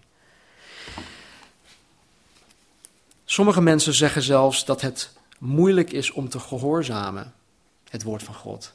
Sommige 3.26 3.62
mensen 3.62 3.94
zeggen 3.94 4.22
zelfs 4.22 4.66
dat 4.66 4.82
het 4.82 5.14
moeilijk 5.40 5.92
is 5.92 6.12
om 6.12 6.30
te 6.30 6.40
gehoorzamen, 6.40 7.34
het 7.90 8.04
woord 8.04 8.24
van 8.24 8.34
God. 8.34 8.74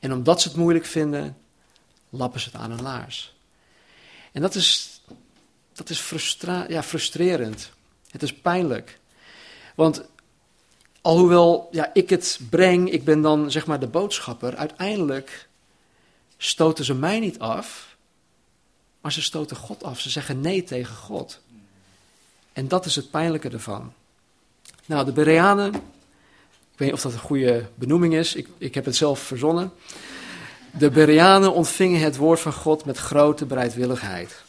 En 0.00 0.12
omdat 0.12 0.42
ze 0.42 0.48
het 0.48 0.56
moeilijk 0.56 0.84
vinden, 0.84 1.36
lappen 2.08 2.40
ze 2.40 2.48
het 2.52 2.60
aan 2.60 2.70
hun 2.70 2.82
laars. 2.82 3.36
En 4.32 4.42
dat 4.42 4.54
is, 4.54 5.00
dat 5.72 5.90
is 5.90 5.98
frustra 5.98 6.64
ja, 6.68 6.82
frustrerend. 6.82 7.70
Het 8.10 8.22
is 8.22 8.34
pijnlijk. 8.34 8.98
Want 9.74 10.04
alhoewel 11.08 11.68
ja, 11.70 11.90
ik 11.92 12.10
het 12.10 12.40
breng, 12.50 12.90
ik 12.90 13.04
ben 13.04 13.20
dan 13.20 13.50
zeg 13.50 13.66
maar 13.66 13.80
de 13.80 13.86
boodschapper, 13.86 14.56
uiteindelijk 14.56 15.48
stoten 16.36 16.84
ze 16.84 16.94
mij 16.94 17.20
niet 17.20 17.38
af, 17.38 17.96
maar 19.00 19.12
ze 19.12 19.22
stoten 19.22 19.56
God 19.56 19.84
af. 19.84 20.00
Ze 20.00 20.10
zeggen 20.10 20.40
nee 20.40 20.64
tegen 20.64 20.96
God. 20.96 21.40
En 22.52 22.68
dat 22.68 22.84
is 22.84 22.96
het 22.96 23.10
pijnlijke 23.10 23.48
ervan. 23.48 23.92
Nou, 24.86 25.04
de 25.04 25.12
Bereanen, 25.12 25.74
ik 25.74 25.80
weet 26.76 26.88
niet 26.88 26.92
of 26.92 27.02
dat 27.02 27.12
een 27.12 27.18
goede 27.18 27.68
benoeming 27.74 28.14
is, 28.14 28.34
ik, 28.34 28.48
ik 28.58 28.74
heb 28.74 28.84
het 28.84 28.96
zelf 28.96 29.20
verzonnen. 29.20 29.72
De 30.78 30.90
Bereanen 30.90 31.52
ontvingen 31.52 32.00
het 32.00 32.16
woord 32.16 32.40
van 32.40 32.52
God 32.52 32.84
met 32.84 32.98
grote 32.98 33.46
bereidwilligheid. 33.46 34.42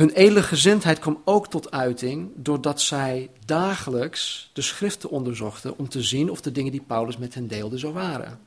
Hun 0.00 0.10
edele 0.10 0.42
gezindheid 0.42 0.98
kwam 0.98 1.22
ook 1.24 1.48
tot 1.48 1.70
uiting 1.70 2.30
doordat 2.34 2.80
zij 2.80 3.30
dagelijks 3.44 4.50
de 4.52 4.62
schriften 4.62 5.10
onderzochten 5.10 5.78
om 5.78 5.88
te 5.88 6.02
zien 6.02 6.30
of 6.30 6.40
de 6.40 6.52
dingen 6.52 6.72
die 6.72 6.84
Paulus 6.86 7.16
met 7.16 7.34
hen 7.34 7.46
deelde 7.46 7.78
zo 7.78 7.92
waren. 7.92 8.40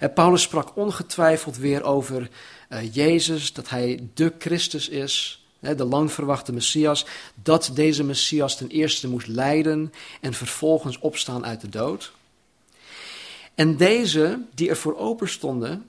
En 0.00 0.12
Paulus 0.12 0.42
sprak 0.42 0.76
ongetwijfeld 0.76 1.56
weer 1.56 1.82
over 1.82 2.30
uh, 2.70 2.94
Jezus, 2.94 3.52
dat 3.52 3.68
hij 3.68 4.08
de 4.14 4.32
Christus 4.38 4.88
is, 4.88 5.44
de 5.60 5.84
lang 5.84 6.12
verwachte 6.12 6.52
Messias, 6.52 7.06
dat 7.42 7.70
deze 7.74 8.04
Messias 8.04 8.56
ten 8.56 8.68
eerste 8.68 9.08
moest 9.08 9.26
lijden 9.26 9.92
en 10.20 10.34
vervolgens 10.34 10.98
opstaan 10.98 11.44
uit 11.44 11.60
de 11.60 11.68
dood. 11.68 12.12
En 13.54 13.76
deze, 13.76 14.40
die 14.54 14.68
ervoor 14.68 14.96
open 14.96 15.28
stonden, 15.28 15.88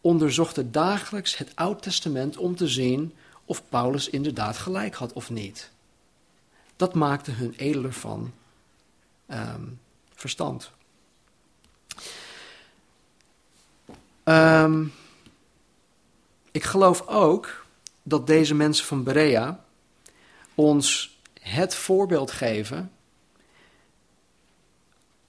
onderzochten 0.00 0.72
dagelijks 0.72 1.38
het 1.38 1.50
Oud 1.54 1.82
Testament 1.82 2.36
om 2.36 2.56
te 2.56 2.68
zien 2.68 3.12
of 3.44 3.68
Paulus 3.68 4.08
inderdaad 4.08 4.58
gelijk 4.58 4.94
had 4.94 5.12
of 5.12 5.30
niet. 5.30 5.70
Dat 6.76 6.94
maakte 6.94 7.30
hun 7.30 7.54
edeler 7.56 7.92
van 7.92 8.32
ehm, 9.26 9.64
verstand. 10.14 10.70
Ehm, 14.22 14.86
ik 16.50 16.64
geloof 16.64 17.06
ook 17.06 17.66
dat 18.02 18.26
deze 18.26 18.54
mensen 18.54 18.86
van 18.86 19.02
Berea 19.02 19.64
ons 20.54 21.18
het 21.40 21.74
voorbeeld 21.74 22.30
geven 22.30 22.92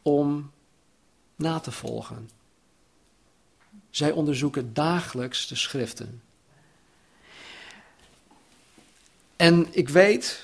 om 0.02 0.52
na 1.36 1.60
te 1.60 1.72
volgen. 1.72 2.30
Zij 3.90 4.12
onderzoeken 4.12 4.74
dagelijks 4.74 5.48
de 5.48 5.56
schriften. 5.56 6.22
En 9.36 9.68
ik 9.72 9.90
weet 9.90 10.42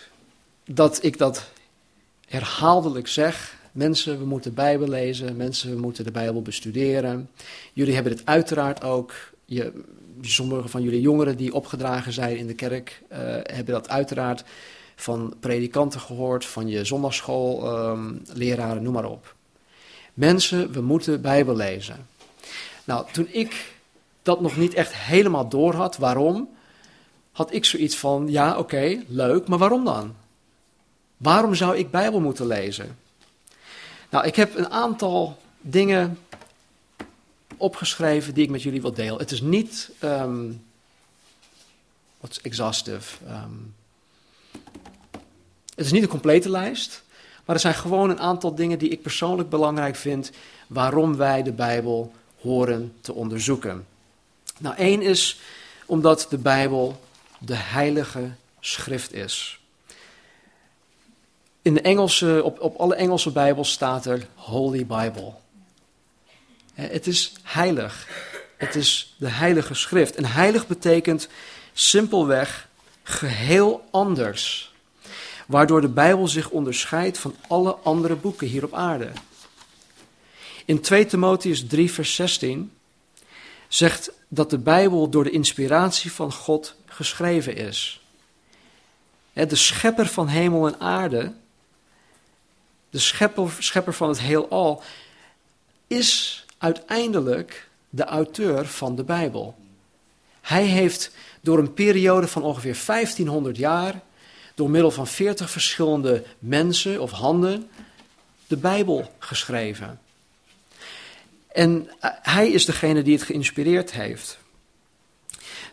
dat 0.66 1.04
ik 1.04 1.18
dat 1.18 1.50
herhaaldelijk 2.28 3.08
zeg. 3.08 3.58
Mensen, 3.72 4.20
we 4.20 4.26
moeten 4.26 4.54
Bijbel 4.54 4.88
lezen. 4.88 5.36
Mensen, 5.36 5.76
we 5.76 5.82
moeten 5.82 6.04
de 6.04 6.12
Bijbel 6.12 6.42
bestuderen. 6.42 7.30
Jullie 7.74 7.94
hebben 7.94 8.12
het 8.12 8.26
uiteraard 8.26 8.84
ook. 8.84 9.14
Je, 9.46 9.84
sommige 10.22 10.68
van 10.68 10.82
jullie 10.82 11.02
jongeren 11.02 11.38
die 11.38 11.54
opgedragen 11.54 12.14
zijn 12.14 12.38
in 12.38 12.48
de 12.48 12.54
kerk, 12.54 13.02
uh, 13.12 13.18
hebben 13.44 13.74
dat 13.74 13.90
uiteraard 13.90 14.44
van 14.96 15.34
predikanten 15.40 16.00
gehoord, 16.00 16.46
van 16.46 16.68
je 16.68 16.86
zondagschool, 16.86 17.78
um, 17.90 18.22
leraren, 18.34 18.84
noem 18.84 18.94
maar 18.94 19.10
op. 19.10 19.36
Mensen, 20.14 20.72
we 20.72 20.82
moeten 20.82 21.22
Bijbel 21.22 21.56
lezen. 21.56 22.08
Nou, 22.84 23.06
toen 23.12 23.28
ik 23.32 23.74
dat 24.22 24.42
nog 24.42 24.58
niet 24.58 24.74
echt 24.74 24.96
helemaal 24.96 25.50
door 25.50 25.74
had, 25.74 25.98
waarom, 25.98 26.50
had 27.40 27.54
ik 27.54 27.66
zoiets 27.66 27.96
van, 27.96 28.28
ja 28.30 28.58
oké, 28.58 29.04
leuk, 29.08 29.48
maar 29.48 29.58
waarom 29.58 29.86
dan? 29.86 30.16
Waarom 31.18 31.56
zou 31.56 31.78
ik 31.78 31.92
Bijbel 31.92 32.20
moeten 32.20 32.48
lezen? 32.48 32.98
Nou, 34.10 34.26
ik 34.26 34.36
heb 34.36 34.58
een 34.58 34.70
aantal 34.70 35.40
dingen 35.62 36.20
opgeschreven 37.58 38.34
die 38.34 38.44
ik 38.44 38.50
met 38.50 38.64
jullie 38.64 38.82
wil 38.82 38.94
delen. 38.94 39.18
Het 39.18 39.32
is 39.32 39.42
niet 39.42 39.92
um, 40.04 40.66
what's 42.18 42.42
exhaustive. 42.42 43.18
Um, 43.28 43.76
het 45.76 45.86
is 45.86 45.92
niet 45.92 46.04
een 46.04 46.18
complete 46.18 46.50
lijst, 46.50 47.04
maar 47.46 47.56
er 47.56 47.62
zijn 47.62 47.74
gewoon 47.74 48.10
een 48.10 48.20
aantal 48.20 48.56
dingen 48.56 48.80
die 48.80 48.90
ik 48.90 49.02
persoonlijk 49.02 49.50
belangrijk 49.50 49.96
vind 49.96 50.32
waarom 50.68 51.16
wij 51.16 51.44
de 51.44 51.52
Bijbel 51.54 52.14
horen 52.42 52.94
te 53.02 53.14
onderzoeken. 53.14 53.86
Nou, 54.58 54.76
één 54.76 55.02
is 55.02 55.40
omdat 55.86 56.28
de 56.30 56.38
Bijbel 56.38 57.08
de 57.40 57.56
heilige 57.56 58.32
schrift 58.60 59.14
is. 59.14 59.60
In 61.62 61.74
de 61.74 61.82
Engelse, 61.82 62.42
op, 62.44 62.62
op 62.62 62.76
alle 62.76 62.96
Engelse 62.96 63.32
Bijbels 63.32 63.72
staat 63.72 64.06
er 64.06 64.28
Holy 64.36 64.86
Bible. 64.86 65.34
Het 66.74 67.08
is 67.08 67.34
heilig. 67.44 68.08
Het 68.58 68.76
is 68.76 69.16
de 69.18 69.30
heilige 69.30 69.74
schrift. 69.74 70.16
En 70.16 70.26
heilig 70.26 70.68
betekent 70.68 71.28
simpelweg 71.74 72.68
geheel 73.04 73.88
anders. 73.92 74.74
Waardoor 75.48 75.82
de 75.82 75.88
Bijbel 75.88 76.28
zich 76.28 76.50
onderscheidt 76.50 77.18
van 77.18 77.36
alle 77.48 77.76
andere 77.76 78.16
boeken 78.16 78.48
hier 78.48 78.64
op 78.64 78.74
aarde. 78.74 79.12
In 80.66 80.82
2 80.82 81.06
Timotheus 81.06 81.68
3, 81.68 81.92
vers 81.92 82.16
16 82.16 82.72
zegt 83.70 84.12
dat 84.28 84.50
de 84.50 84.58
Bijbel 84.58 85.10
door 85.10 85.24
de 85.24 85.30
inspiratie 85.30 86.12
van 86.12 86.34
God 86.34 86.76
geschreven 86.86 87.56
is. 87.56 88.02
De 89.34 89.56
schepper 89.56 90.08
van 90.08 90.28
hemel 90.28 90.68
en 90.68 90.80
aarde, 90.80 91.34
de 92.90 93.00
schepper, 93.00 93.56
schepper 93.60 93.94
van 93.94 94.10
het 94.10 94.20
heelal, 94.20 94.84
is 95.88 96.46
uiteindelijk 96.58 97.70
de 97.90 98.04
auteur 98.04 98.66
van 98.66 98.96
de 98.96 99.04
Bijbel. 99.04 99.56
Hij 100.42 100.64
heeft 100.64 101.12
door 101.42 101.60
een 101.60 101.74
periode 101.74 102.28
van 102.28 102.44
ongeveer 102.44 102.78
1500 102.86 103.58
jaar, 103.58 104.02
door 104.56 104.70
middel 104.70 104.92
van 104.92 105.08
40 105.08 105.50
verschillende 105.50 106.24
mensen 106.40 107.02
of 107.02 107.12
handen, 107.12 107.70
de 108.48 108.58
Bijbel 108.58 109.14
geschreven. 109.20 110.00
En 111.60 111.90
eh, 112.00 112.12
hij 112.22 112.50
is 112.50 112.66
degene 112.66 113.02
die 113.02 113.14
het 113.14 113.24
geïnspireerd 113.24 113.92
heeft. 113.92 114.38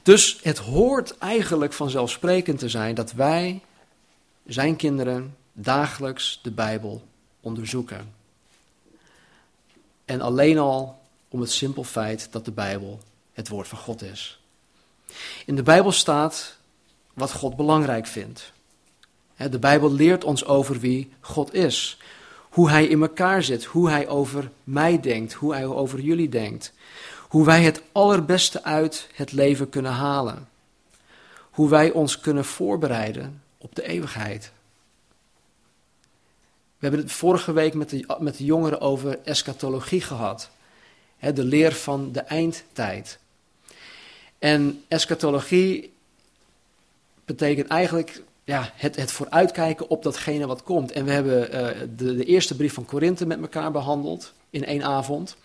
Dus 0.02 0.38
het 0.42 0.58
hoort 0.58 1.18
eigenlijk 1.18 1.72
vanzelfsprekend 1.72 2.58
te 2.58 2.68
zijn 2.68 2.94
dat 2.94 3.12
wij, 3.12 3.60
zijn 4.46 4.76
kinderen, 4.76 5.36
dagelijks 5.52 6.40
de 6.42 6.50
Bijbel 6.50 7.02
onderzoeken. 7.40 8.14
En 10.04 10.20
alleen 10.20 10.58
al 10.58 10.98
om 11.28 11.40
het 11.40 11.50
simpel 11.50 11.84
feit 11.84 12.28
dat 12.30 12.44
de 12.44 12.52
Bijbel 12.52 13.00
het 13.32 13.48
woord 13.48 13.68
van 13.68 13.78
God 13.78 14.02
is. 14.02 14.40
In 15.44 15.56
de 15.56 15.62
Bijbel 15.62 15.92
staat 15.92 16.56
wat 17.14 17.32
God 17.32 17.56
belangrijk 17.56 18.06
vindt. 18.06 18.52
De 19.36 19.58
Bijbel 19.58 19.92
leert 19.92 20.24
ons 20.24 20.44
over 20.44 20.80
wie 20.80 21.12
God 21.20 21.54
is. 21.54 21.98
Hoe 22.56 22.70
hij 22.70 22.86
in 22.86 23.02
elkaar 23.02 23.42
zit, 23.42 23.64
hoe 23.64 23.90
hij 23.90 24.08
over 24.08 24.50
mij 24.64 25.00
denkt, 25.00 25.32
hoe 25.32 25.54
hij 25.54 25.66
over 25.66 26.00
jullie 26.00 26.28
denkt. 26.28 26.72
Hoe 27.28 27.44
wij 27.44 27.62
het 27.62 27.82
allerbeste 27.92 28.62
uit 28.62 29.08
het 29.14 29.32
leven 29.32 29.68
kunnen 29.68 29.92
halen. 29.92 30.48
Hoe 31.50 31.68
wij 31.68 31.90
ons 31.90 32.20
kunnen 32.20 32.44
voorbereiden 32.44 33.42
op 33.58 33.74
de 33.74 33.82
eeuwigheid. 33.82 34.52
We 36.78 36.86
hebben 36.86 37.00
het 37.00 37.12
vorige 37.12 37.52
week 37.52 37.74
met 37.74 37.90
de, 37.90 38.16
met 38.18 38.36
de 38.36 38.44
jongeren 38.44 38.80
over 38.80 39.18
eschatologie 39.24 40.00
gehad. 40.00 40.50
de 41.18 41.44
leer 41.44 41.72
van 41.72 42.12
de 42.12 42.20
eindtijd. 42.20 43.18
En 44.38 44.84
eschatologie 44.88 45.92
betekent 47.24 47.68
eigenlijk 47.68 48.22
ja, 48.46 48.70
het, 48.74 48.96
het 48.96 49.12
vooruitkijken 49.12 49.88
op 49.88 50.02
datgene 50.02 50.46
wat 50.46 50.62
komt. 50.62 50.92
En 50.92 51.04
we 51.04 51.10
hebben 51.10 51.54
uh, 51.54 51.68
de, 51.96 52.16
de, 52.16 52.24
eerste 52.24 52.56
brief 52.56 52.74
van 52.74 52.84
Korinthe 52.84 53.26
met 53.26 53.40
elkaar 53.40 53.72
behandeld 53.72 54.32
in 54.50 54.64
één 54.64 54.82
avond. 54.82 55.36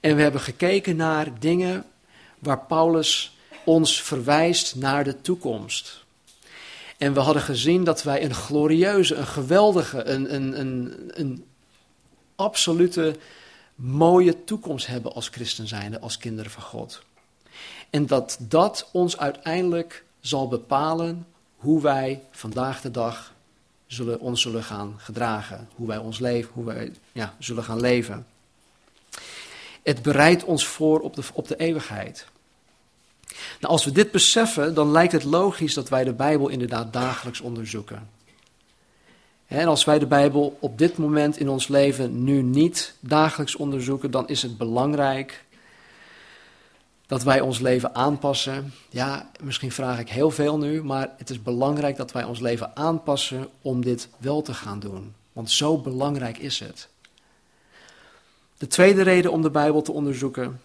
En 0.00 0.16
we 0.16 0.22
hebben 0.22 0.40
gekeken 0.40 0.96
naar 0.96 1.40
dingen 1.40 1.84
waar 2.38 2.58
Paulus 2.58 3.36
ons 3.64 4.02
verwijst 4.02 4.76
naar 4.76 5.04
de 5.04 5.20
toekomst. 5.20 6.04
En 6.98 7.14
we 7.14 7.20
hadden 7.20 7.42
gezien 7.42 7.84
dat 7.84 8.02
wij 8.02 8.24
een 8.24 8.34
glorieuze, 8.34 9.14
een 9.14 9.26
geweldige, 9.26 10.04
een, 10.04 10.34
een, 10.34 10.60
een, 10.60 11.10
een 11.14 11.44
absolute 12.36 13.16
mooie 13.74 14.44
toekomst 14.44 14.86
hebben 14.86 15.12
als 15.12 15.28
christen 15.28 15.68
zijnde, 15.68 16.00
als 16.00 16.18
kinderen 16.18 16.50
van 16.50 16.62
God. 16.62 17.02
En 17.90 18.06
dat 18.06 18.38
dat 18.40 18.88
ons 18.92 19.18
uiteindelijk 19.18 20.04
zal 20.20 20.48
bepalen 20.48 21.26
hoe 21.60 21.82
wij 21.82 22.22
vandaag 22.30 22.80
de 22.80 22.90
dag 22.90 23.34
zullen, 23.86 24.20
ons 24.20 24.42
zullen 24.42 24.64
gaan 24.64 24.94
gedragen. 24.96 25.68
Hoe 25.74 25.86
wij 25.86 25.98
ons 25.98 26.18
leven, 26.18 26.50
hoe 26.54 26.64
wij 26.64 26.92
ja, 27.12 27.34
zullen 27.38 27.64
gaan 27.64 27.80
leven. 27.80 28.26
Het 29.82 30.02
bereidt 30.02 30.44
ons 30.44 30.66
voor 30.66 31.00
op 31.00 31.14
de, 31.16 31.22
op 31.32 31.48
de 31.48 31.56
eeuwigheid. 31.56 32.26
Nou, 33.60 33.72
als 33.72 33.84
we 33.84 33.92
dit 33.92 34.10
beseffen, 34.10 34.74
dan 34.74 34.90
lijkt 34.90 35.12
het 35.12 35.24
logisch 35.24 35.74
dat 35.74 35.88
wij 35.88 36.04
de 36.04 36.12
Bijbel 36.12 36.48
inderdaad 36.48 36.92
dagelijks 36.92 37.40
onderzoeken. 37.40 38.08
En 39.46 39.66
als 39.66 39.84
wij 39.84 39.98
de 39.98 40.06
Bijbel 40.06 40.56
op 40.60 40.78
dit 40.78 40.96
moment 40.96 41.36
in 41.36 41.48
ons 41.48 41.68
leven 41.68 42.24
nu 42.24 42.42
niet 42.42 42.94
dagelijks 43.00 43.56
onderzoeken, 43.56 44.10
dan 44.10 44.28
is 44.28 44.42
het 44.42 44.58
belangrijk 44.58 45.44
dat 47.10 47.22
wij 47.22 47.40
ons 47.40 47.58
leven 47.58 47.94
aanpassen. 47.94 48.74
Ja, 48.88 49.30
misschien 49.42 49.72
vraag 49.72 49.98
ik 49.98 50.08
heel 50.08 50.30
veel 50.30 50.58
nu, 50.58 50.82
maar 50.82 51.10
het 51.16 51.30
is 51.30 51.42
belangrijk 51.42 51.96
dat 51.96 52.12
wij 52.12 52.24
ons 52.24 52.40
leven 52.40 52.76
aanpassen 52.76 53.48
om 53.62 53.84
dit 53.84 54.08
wel 54.18 54.42
te 54.42 54.54
gaan 54.54 54.80
doen. 54.80 55.14
Want 55.32 55.50
zo 55.50 55.78
belangrijk 55.78 56.38
is 56.38 56.58
het. 56.58 56.88
De 58.58 58.66
tweede 58.66 59.02
reden 59.02 59.32
om 59.32 59.42
de 59.42 59.50
Bijbel 59.50 59.82
te 59.82 59.92
onderzoeken 59.92 60.60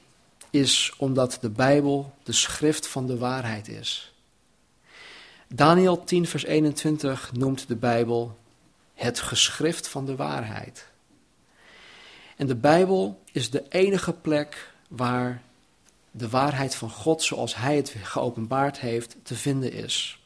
is 0.50 0.94
omdat 0.98 1.38
de 1.42 1.50
Bijbel 1.50 2.14
de 2.24 2.34
schrift 2.34 2.88
van 2.88 3.08
de 3.08 3.18
waarheid 3.18 3.68
is. 3.68 4.14
Daniel 5.48 6.04
10, 6.04 6.28
vers 6.28 6.46
21 6.46 7.32
noemt 7.34 7.68
de 7.68 7.76
Bijbel 7.76 8.38
het 8.94 9.20
geschrift 9.20 9.88
van 9.88 10.06
de 10.06 10.16
waarheid. 10.16 10.88
En 12.36 12.48
de 12.48 12.56
Bijbel 12.56 13.22
is 13.32 13.50
de 13.50 13.64
enige 13.70 14.14
plek 14.14 14.74
waar 14.88 15.44
de 16.18 16.30
waarheid 16.30 16.76
van 16.76 16.90
God, 16.90 17.24
zoals 17.24 17.56
Hij 17.56 17.76
het 17.76 17.96
geopenbaard 18.04 18.80
heeft, 18.80 19.16
te 19.24 19.36
vinden 19.36 19.72
is. 19.72 20.20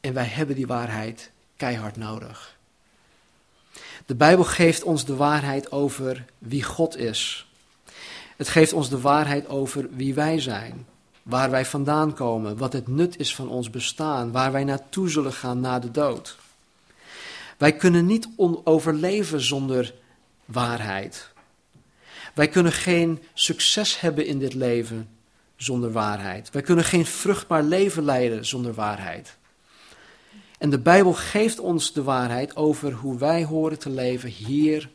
En 0.00 0.14
wij 0.14 0.24
hebben 0.24 0.56
die 0.56 0.66
waarheid 0.66 1.30
keihard 1.56 1.96
nodig. 1.96 2.56
De 4.06 4.14
Bijbel 4.14 4.44
geeft 4.44 4.82
ons 4.82 5.04
de 5.04 5.16
waarheid 5.16 5.72
over 5.72 6.24
wie 6.38 6.62
God 6.62 6.96
is. 6.96 7.46
Het 8.36 8.48
geeft 8.48 8.72
ons 8.72 8.88
de 8.88 9.00
waarheid 9.00 9.48
over 9.48 9.88
wie 9.90 10.14
wij 10.14 10.40
zijn, 10.40 10.86
waar 11.22 11.50
wij 11.50 11.66
vandaan 11.66 12.14
komen, 12.14 12.56
wat 12.56 12.72
het 12.72 12.88
nut 12.88 13.18
is 13.18 13.34
van 13.34 13.48
ons 13.48 13.70
bestaan, 13.70 14.32
waar 14.32 14.52
wij 14.52 14.64
naartoe 14.64 15.08
zullen 15.08 15.32
gaan 15.32 15.60
na 15.60 15.78
de 15.78 15.90
dood. 15.90 16.38
Wij 17.56 17.76
kunnen 17.76 18.06
niet 18.06 18.28
overleven 18.64 19.40
zonder 19.40 19.94
waarheid. 20.44 21.36
Wij 22.38 22.48
kunnen 22.48 22.72
geen 22.72 23.22
succes 23.34 24.00
hebben 24.00 24.26
in 24.26 24.38
dit 24.38 24.54
leven 24.54 25.08
zonder 25.56 25.92
waarheid. 25.92 26.50
Wij 26.50 26.62
kunnen 26.62 26.84
geen 26.84 27.06
vruchtbaar 27.06 27.62
leven 27.62 28.04
leiden 28.04 28.46
zonder 28.46 28.74
waarheid. 28.74 29.36
En 30.58 30.70
de 30.70 30.78
Bijbel 30.78 31.12
geeft 31.12 31.58
ons 31.58 31.92
de 31.92 32.02
waarheid 32.02 32.56
over 32.56 32.92
hoe 32.92 33.18
wij 33.18 33.44
horen 33.44 33.78
te 33.78 33.90
leven 33.90 34.28
hier 34.28 34.90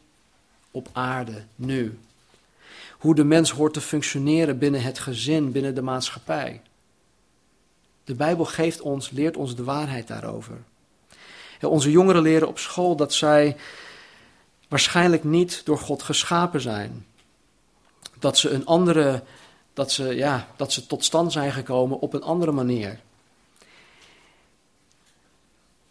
op 0.72 0.90
aarde, 0.92 1.44
nu. 1.56 2.00
Hoe 2.98 3.16
de 3.16 3.24
mens 3.24 3.52
hoort 3.52 3.74
te 3.74 3.82
functioneren 3.82 4.58
binnen 4.58 4.82
het 4.82 5.00
gezin, 5.00 5.52
binnen 5.52 5.76
de 5.76 5.82
maatschappij. 5.82 6.62
De 8.04 8.16
Bijbel 8.16 8.46
geeft 8.46 8.82
ons, 8.82 9.10
leert 9.10 9.38
ons 9.38 9.56
de 9.56 9.64
waarheid 9.64 10.08
daarover. 10.08 10.58
onze 11.62 11.92
jongeren 11.92 12.22
leren 12.22 12.48
op 12.48 12.60
school 12.60 12.96
dat 12.96 13.14
zij 13.14 13.56
waarschijnlijk 14.68 15.24
niet 15.24 15.62
door 15.66 15.80
God 15.80 16.04
geschapen 16.04 16.62
zijn. 16.62 17.06
Dat 18.24 18.38
ze 18.38 18.50
een 18.50 18.66
andere, 18.66 19.24
dat 19.74 19.92
ze, 19.92 20.16
ja, 20.16 20.48
dat 20.56 20.72
ze 20.72 20.86
tot 20.86 21.04
stand 21.04 21.32
zijn 21.32 21.52
gekomen 21.52 22.00
op 22.00 22.14
een 22.14 22.24
andere 22.24 22.52
manier. 22.52 23.00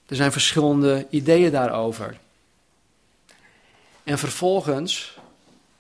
Er 0.06 0.16
zijn 0.16 0.32
verschillende 0.32 1.06
ideeën 1.10 1.50
daarover. 1.50 2.18
En 4.04 4.18
vervolgens 4.18 5.18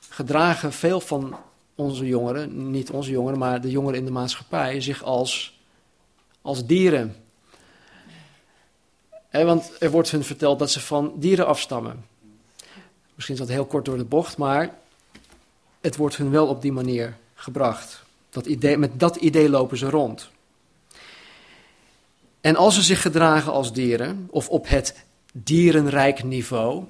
gedragen 0.08 0.72
veel 0.72 1.00
van 1.00 1.36
onze 1.74 2.06
jongeren, 2.06 2.70
niet 2.70 2.90
onze 2.90 3.10
jongeren, 3.10 3.38
maar 3.38 3.60
de 3.60 3.70
jongeren 3.70 3.98
in 3.98 4.04
de 4.04 4.10
maatschappij, 4.10 4.80
zich 4.80 5.02
als, 5.02 5.58
als 6.42 6.66
dieren. 6.66 7.16
want 9.30 9.72
er 9.78 9.90
wordt 9.90 10.10
hun 10.10 10.24
verteld 10.24 10.58
dat 10.58 10.70
ze 10.70 10.80
van 10.80 11.12
dieren 11.16 11.46
afstammen. 11.46 12.04
Misschien 13.14 13.34
is 13.34 13.40
dat 13.40 13.56
heel 13.56 13.66
kort 13.66 13.84
door 13.84 13.96
de 13.96 14.04
bocht, 14.04 14.36
maar 14.36 14.80
het 15.82 15.96
wordt 15.96 16.16
hun 16.16 16.30
wel 16.30 16.46
op 16.46 16.62
die 16.62 16.72
manier 16.72 17.16
gebracht. 17.34 18.02
Dat 18.30 18.46
idee, 18.46 18.76
met 18.76 19.00
dat 19.00 19.16
idee 19.16 19.48
lopen 19.48 19.78
ze 19.78 19.90
rond. 19.90 20.30
En 22.40 22.56
als 22.56 22.74
ze 22.74 22.82
zich 22.82 23.02
gedragen 23.02 23.52
als 23.52 23.72
dieren, 23.72 24.28
of 24.30 24.48
op 24.48 24.68
het 24.68 25.04
dierenrijk 25.32 26.24
niveau, 26.24 26.84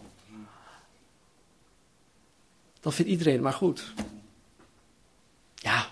dan 2.81 2.93
vindt 2.93 3.11
iedereen 3.11 3.33
het 3.33 3.43
maar 3.43 3.53
goed. 3.53 3.93
Ja, 5.55 5.87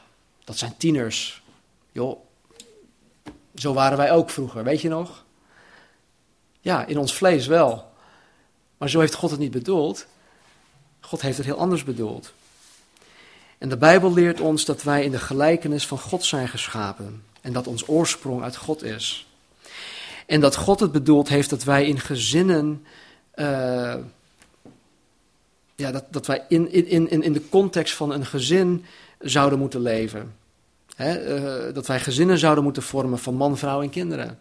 dat 0.44 0.58
zijn 0.58 0.76
tieners. 0.76 1.42
Joh, 1.92 2.18
zo 3.54 3.72
waren 3.72 3.98
wij 3.98 4.12
ook 4.12 4.30
vroeger, 4.30 4.64
weet 4.64 4.80
je 4.80 4.88
nog? 4.88 5.24
Ja, 6.60 6.86
in 6.86 6.98
ons 6.98 7.14
vlees 7.14 7.46
wel. 7.46 7.92
Maar 8.78 8.88
zo 8.88 9.00
heeft 9.00 9.14
God 9.14 9.30
het 9.30 9.40
niet 9.40 9.50
bedoeld. 9.50 10.06
God 11.00 11.20
heeft 11.20 11.36
het 11.36 11.46
heel 11.46 11.58
anders 11.58 11.84
bedoeld. 11.84 12.32
En 13.60 13.68
de 13.68 13.76
Bijbel 13.76 14.12
leert 14.12 14.40
ons 14.40 14.64
dat 14.64 14.82
wij 14.82 15.04
in 15.04 15.10
de 15.10 15.18
gelijkenis 15.18 15.86
van 15.86 15.98
God 15.98 16.24
zijn 16.24 16.48
geschapen. 16.48 17.22
En 17.40 17.52
dat 17.52 17.66
ons 17.66 17.88
oorsprong 17.88 18.42
uit 18.42 18.56
God 18.56 18.82
is. 18.82 19.26
En 20.26 20.40
dat 20.40 20.56
God 20.56 20.80
het 20.80 20.92
bedoeld 20.92 21.28
heeft 21.28 21.50
dat 21.50 21.64
wij 21.64 21.86
in 21.86 22.00
gezinnen. 22.00 22.84
Uh, 23.34 23.94
ja, 25.74 25.90
dat, 25.90 26.04
dat 26.10 26.26
wij 26.26 26.44
in, 26.48 26.72
in, 26.72 27.10
in, 27.10 27.22
in 27.22 27.32
de 27.32 27.48
context 27.48 27.94
van 27.94 28.10
een 28.10 28.26
gezin 28.26 28.84
zouden 29.18 29.58
moeten 29.58 29.80
leven. 29.80 30.34
uh, 30.98 31.54
dat 31.72 31.86
wij 31.86 32.00
gezinnen 32.00 32.38
zouden 32.38 32.64
moeten 32.64 32.82
vormen 32.82 33.18
van 33.18 33.34
man, 33.34 33.58
vrouw 33.58 33.82
en 33.82 33.90
kinderen. 33.90 34.38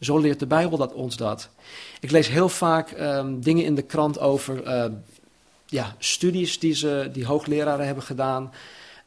Zo 0.00 0.18
leert 0.18 0.38
de 0.38 0.46
Bijbel 0.46 0.78
dat, 0.78 0.92
ons 0.92 1.16
dat. 1.16 1.48
Ik 2.00 2.10
lees 2.10 2.28
heel 2.28 2.48
vaak 2.48 2.90
um, 2.90 3.40
dingen 3.40 3.64
in 3.64 3.74
de 3.74 3.82
krant 3.82 4.18
over 4.18 4.66
uh, 4.66 4.84
ja, 5.70 5.94
studies 5.98 6.58
die, 6.58 6.74
ze, 6.74 7.08
die 7.12 7.26
hoogleraren 7.26 7.86
hebben 7.86 8.04
gedaan. 8.04 8.52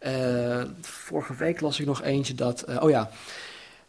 Uh, 0.07 0.63
vorige 0.81 1.35
week 1.35 1.61
las 1.61 1.79
ik 1.79 1.85
nog 1.85 2.01
eentje 2.01 2.35
dat, 2.35 2.69
uh, 2.69 2.83
oh 2.83 2.89
ja, 2.89 3.09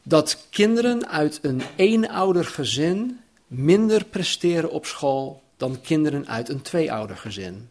dat 0.03 0.47
kinderen 0.51 1.09
uit 1.09 1.39
een 1.43 1.63
eenoudergezin 1.77 3.21
minder 3.47 4.05
presteren 4.05 4.71
op 4.71 4.87
school 4.87 5.43
dan 5.57 5.81
kinderen 5.81 6.29
uit 6.29 6.49
een 6.49 6.63
tweeoudergezin. 6.63 7.69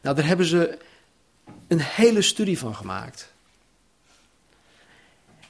Nou, 0.00 0.16
daar 0.16 0.26
hebben 0.26 0.46
ze 0.46 0.78
een 1.68 1.80
hele 1.80 2.22
studie 2.22 2.58
van 2.58 2.74
gemaakt. 2.74 3.32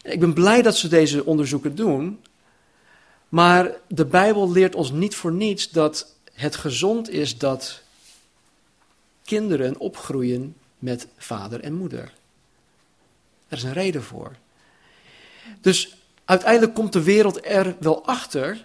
Ik 0.03 0.21
ben 0.21 0.33
blij 0.33 0.63
dat 0.63 0.77
ze 0.77 0.89
deze 0.89 1.25
onderzoeken 1.25 1.75
doen, 1.75 2.21
maar 3.29 3.71
de 3.89 4.05
Bijbel 4.05 4.53
leert 4.53 4.75
ons 4.75 4.91
niet 4.91 5.15
voor 5.15 5.33
niets 5.33 5.71
dat 5.71 6.15
het 6.33 6.57
gezond 6.57 7.11
is 7.11 7.39
dat 7.39 7.83
kinderen 9.25 9.79
opgroeien 9.79 10.57
met 10.79 11.07
vader 11.17 11.61
en 11.61 11.75
moeder. 11.75 12.13
Er 13.49 13.57
is 13.57 13.63
een 13.63 13.73
reden 13.73 14.03
voor. 14.03 14.37
Dus 15.61 15.97
uiteindelijk 16.25 16.75
komt 16.75 16.93
de 16.93 17.03
wereld 17.03 17.47
er 17.47 17.77
wel 17.81 18.07
achter, 18.07 18.65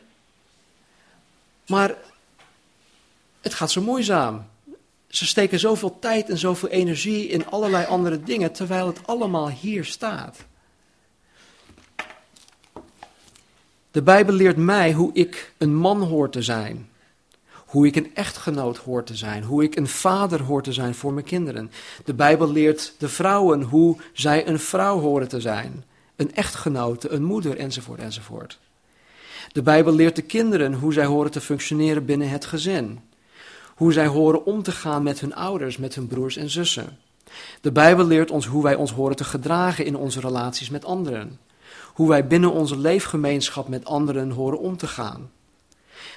maar 1.67 1.95
het 3.41 3.53
gaat 3.53 3.71
zo 3.71 3.81
moeizaam. 3.81 4.47
Ze 5.07 5.25
steken 5.25 5.59
zoveel 5.59 5.99
tijd 5.99 6.29
en 6.29 6.37
zoveel 6.37 6.69
energie 6.69 7.27
in 7.27 7.47
allerlei 7.47 7.85
andere 7.85 8.23
dingen, 8.23 8.51
terwijl 8.51 8.87
het 8.87 9.07
allemaal 9.07 9.49
hier 9.49 9.85
staat. 9.85 10.37
De 13.91 14.01
Bijbel 14.01 14.33
leert 14.33 14.57
mij 14.57 14.93
hoe 14.93 15.13
ik 15.13 15.53
een 15.57 15.75
man 15.75 16.01
hoor 16.01 16.29
te 16.29 16.41
zijn. 16.41 16.89
Hoe 17.67 17.87
ik 17.87 17.95
een 17.95 18.15
echtgenoot 18.15 18.77
hoor 18.77 19.03
te 19.03 19.15
zijn. 19.15 19.43
Hoe 19.43 19.63
ik 19.63 19.75
een 19.75 19.87
vader 19.87 20.41
hoor 20.41 20.63
te 20.63 20.73
zijn 20.73 20.95
voor 20.95 21.13
mijn 21.13 21.25
kinderen. 21.25 21.71
De 22.05 22.13
Bijbel 22.13 22.51
leert 22.51 22.93
de 22.97 23.09
vrouwen 23.09 23.61
hoe 23.61 23.97
zij 24.13 24.47
een 24.47 24.59
vrouw 24.59 24.99
horen 24.99 25.27
te 25.27 25.41
zijn. 25.41 25.83
Een 26.15 26.35
echtgenote, 26.35 27.09
een 27.09 27.23
moeder, 27.23 27.57
enzovoort, 27.57 27.99
enzovoort. 27.99 28.59
De 29.51 29.61
Bijbel 29.61 29.93
leert 29.93 30.15
de 30.15 30.21
kinderen 30.21 30.73
hoe 30.73 30.93
zij 30.93 31.05
horen 31.05 31.31
te 31.31 31.41
functioneren 31.41 32.05
binnen 32.05 32.29
het 32.29 32.45
gezin. 32.45 32.99
Hoe 33.75 33.93
zij 33.93 34.07
horen 34.07 34.45
om 34.45 34.63
te 34.63 34.71
gaan 34.71 35.03
met 35.03 35.19
hun 35.19 35.35
ouders, 35.35 35.77
met 35.77 35.95
hun 35.95 36.07
broers 36.07 36.37
en 36.37 36.49
zussen. 36.49 36.97
De 37.61 37.71
Bijbel 37.71 38.05
leert 38.05 38.31
ons 38.31 38.45
hoe 38.45 38.63
wij 38.63 38.75
ons 38.75 38.91
horen 38.91 39.15
te 39.15 39.23
gedragen 39.23 39.85
in 39.85 39.95
onze 39.95 40.19
relaties 40.19 40.69
met 40.69 40.85
anderen. 40.85 41.39
Hoe 41.93 42.09
wij 42.09 42.27
binnen 42.27 42.51
onze 42.51 42.77
leefgemeenschap 42.77 43.67
met 43.67 43.85
anderen 43.85 44.31
horen 44.31 44.59
om 44.59 44.77
te 44.77 44.87
gaan. 44.87 45.29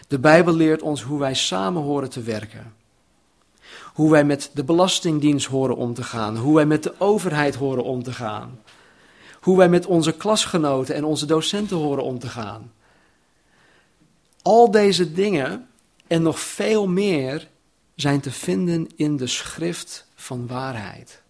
De 0.08 0.18
Bijbel 0.18 0.54
leert 0.54 0.82
ons 0.82 1.02
hoe 1.02 1.18
wij 1.18 1.34
samen 1.34 1.82
horen 1.82 2.10
te 2.10 2.22
werken. 2.22 2.74
Hoe 3.94 4.10
wij 4.10 4.24
met 4.24 4.50
de 4.54 4.64
Belastingdienst 4.64 5.46
horen 5.46 5.76
om 5.76 5.94
te 5.94 6.02
gaan. 6.02 6.36
Hoe 6.36 6.54
wij 6.54 6.66
met 6.66 6.82
de 6.82 6.94
overheid 6.98 7.54
horen 7.54 7.84
om 7.84 8.02
te 8.02 8.12
gaan. 8.12 8.60
Hoe 9.40 9.56
wij 9.56 9.68
met 9.68 9.86
onze 9.86 10.12
klasgenoten 10.12 10.94
en 10.94 11.04
onze 11.04 11.26
docenten 11.26 11.76
horen 11.76 12.04
om 12.04 12.18
te 12.18 12.28
gaan. 12.28 12.72
Al 14.42 14.70
deze 14.70 15.12
dingen 15.12 15.68
en 16.06 16.22
nog 16.22 16.40
veel 16.40 16.88
meer 16.88 17.48
zijn 17.94 18.20
te 18.20 18.30
vinden 18.30 18.88
in 18.96 19.16
de 19.16 19.26
schrift 19.26 20.06
van 20.14 20.46
waarheid. 20.46 21.22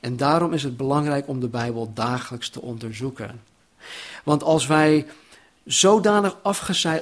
En 0.00 0.16
daarom 0.16 0.52
is 0.52 0.62
het 0.62 0.76
belangrijk 0.76 1.28
om 1.28 1.40
de 1.40 1.48
Bijbel 1.48 1.90
dagelijks 1.94 2.48
te 2.48 2.60
onderzoeken. 2.60 3.42
Want 4.24 4.42
als 4.42 4.66
wij 4.66 5.06
zodanig 5.64 6.36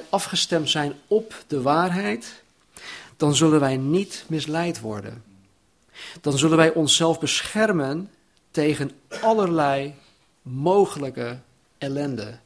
afgestemd 0.09 0.69
zijn 0.69 0.93
op 1.07 1.43
de 1.47 1.61
waarheid, 1.61 2.43
dan 3.17 3.35
zullen 3.35 3.59
wij 3.59 3.77
niet 3.77 4.25
misleid 4.27 4.79
worden. 4.79 5.23
Dan 6.21 6.37
zullen 6.37 6.57
wij 6.57 6.73
onszelf 6.73 7.19
beschermen 7.19 8.09
tegen 8.51 8.91
allerlei 9.21 9.93
mogelijke 10.41 11.37
ellende. 11.77 12.37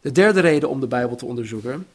De 0.00 0.12
derde 0.12 0.40
reden 0.40 0.68
om 0.68 0.80
de 0.80 0.86
Bijbel 0.86 1.16
te 1.16 1.26
onderzoeken 1.26 1.86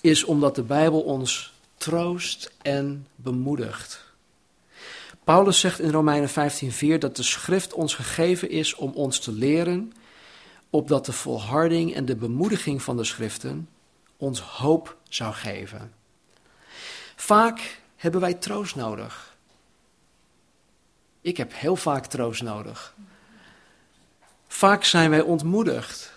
is 0.00 0.24
omdat 0.24 0.54
de 0.54 0.62
Bijbel 0.62 1.00
ons 1.00 1.52
troost 1.76 2.52
en 2.62 3.06
bemoedigt. 3.14 4.04
Paulus 5.24 5.60
zegt 5.60 5.80
in 5.80 5.90
Romeinen 5.90 6.28
15:4 6.28 6.98
dat 6.98 7.16
de 7.16 7.22
schrift 7.22 7.72
ons 7.72 7.94
gegeven 7.94 8.50
is 8.50 8.74
om 8.74 8.92
ons 8.92 9.18
te 9.18 9.32
leren 9.32 9.92
opdat 10.70 11.06
de 11.06 11.12
volharding 11.12 11.94
en 11.94 12.04
de 12.04 12.16
bemoediging 12.16 12.82
van 12.82 12.96
de 12.96 13.04
schriften 13.04 13.68
ons 14.16 14.40
hoop 14.40 14.96
zou 15.08 15.34
geven. 15.34 15.92
Vaak 17.16 17.80
hebben 17.96 18.20
wij 18.20 18.34
troost 18.34 18.76
nodig. 18.76 19.36
Ik 21.20 21.36
heb 21.36 21.52
heel 21.54 21.76
vaak 21.76 22.06
troost 22.06 22.42
nodig. 22.42 22.94
Vaak 24.48 24.84
zijn 24.84 25.10
wij 25.10 25.20
ontmoedigd. 25.20 26.12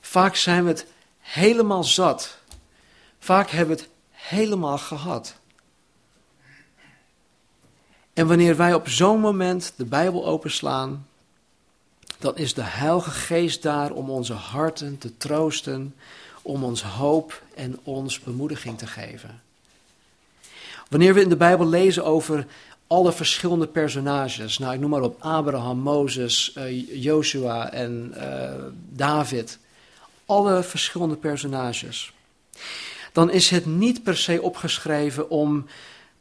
Vaak 0.00 0.36
zijn 0.36 0.62
we 0.64 0.68
het 0.70 0.86
helemaal 1.18 1.84
zat. 1.84 2.38
Vaak 3.18 3.50
hebben 3.50 3.76
we 3.76 3.82
het 3.82 3.90
helemaal 4.10 4.78
gehad. 4.78 5.34
En 8.12 8.26
wanneer 8.26 8.56
wij 8.56 8.74
op 8.74 8.88
zo'n 8.88 9.20
moment 9.20 9.72
de 9.76 9.84
Bijbel 9.84 10.26
openslaan, 10.26 11.06
dan 12.22 12.36
is 12.36 12.54
de 12.54 12.62
Heilige 12.62 13.10
Geest 13.10 13.62
daar 13.62 13.90
om 13.90 14.10
onze 14.10 14.32
harten 14.32 14.98
te 14.98 15.16
troosten, 15.16 15.94
om 16.42 16.64
ons 16.64 16.82
hoop 16.82 17.42
en 17.54 17.78
ons 17.82 18.20
bemoediging 18.20 18.78
te 18.78 18.86
geven. 18.86 19.42
Wanneer 20.88 21.14
we 21.14 21.20
in 21.20 21.28
de 21.28 21.36
Bijbel 21.36 21.68
lezen 21.68 22.04
over 22.04 22.46
alle 22.86 23.12
verschillende 23.12 23.66
personages, 23.66 24.58
nou 24.58 24.74
ik 24.74 24.80
noem 24.80 24.90
maar 24.90 25.02
op 25.02 25.16
Abraham, 25.20 25.78
Mozes, 25.78 26.54
uh, 26.58 27.02
Joshua 27.02 27.70
en 27.70 28.14
uh, 28.16 28.50
David, 28.88 29.58
alle 30.26 30.62
verschillende 30.62 31.16
personages, 31.16 32.12
dan 33.12 33.30
is 33.30 33.50
het 33.50 33.66
niet 33.66 34.02
per 34.02 34.16
se 34.16 34.42
opgeschreven 34.42 35.30
om 35.30 35.66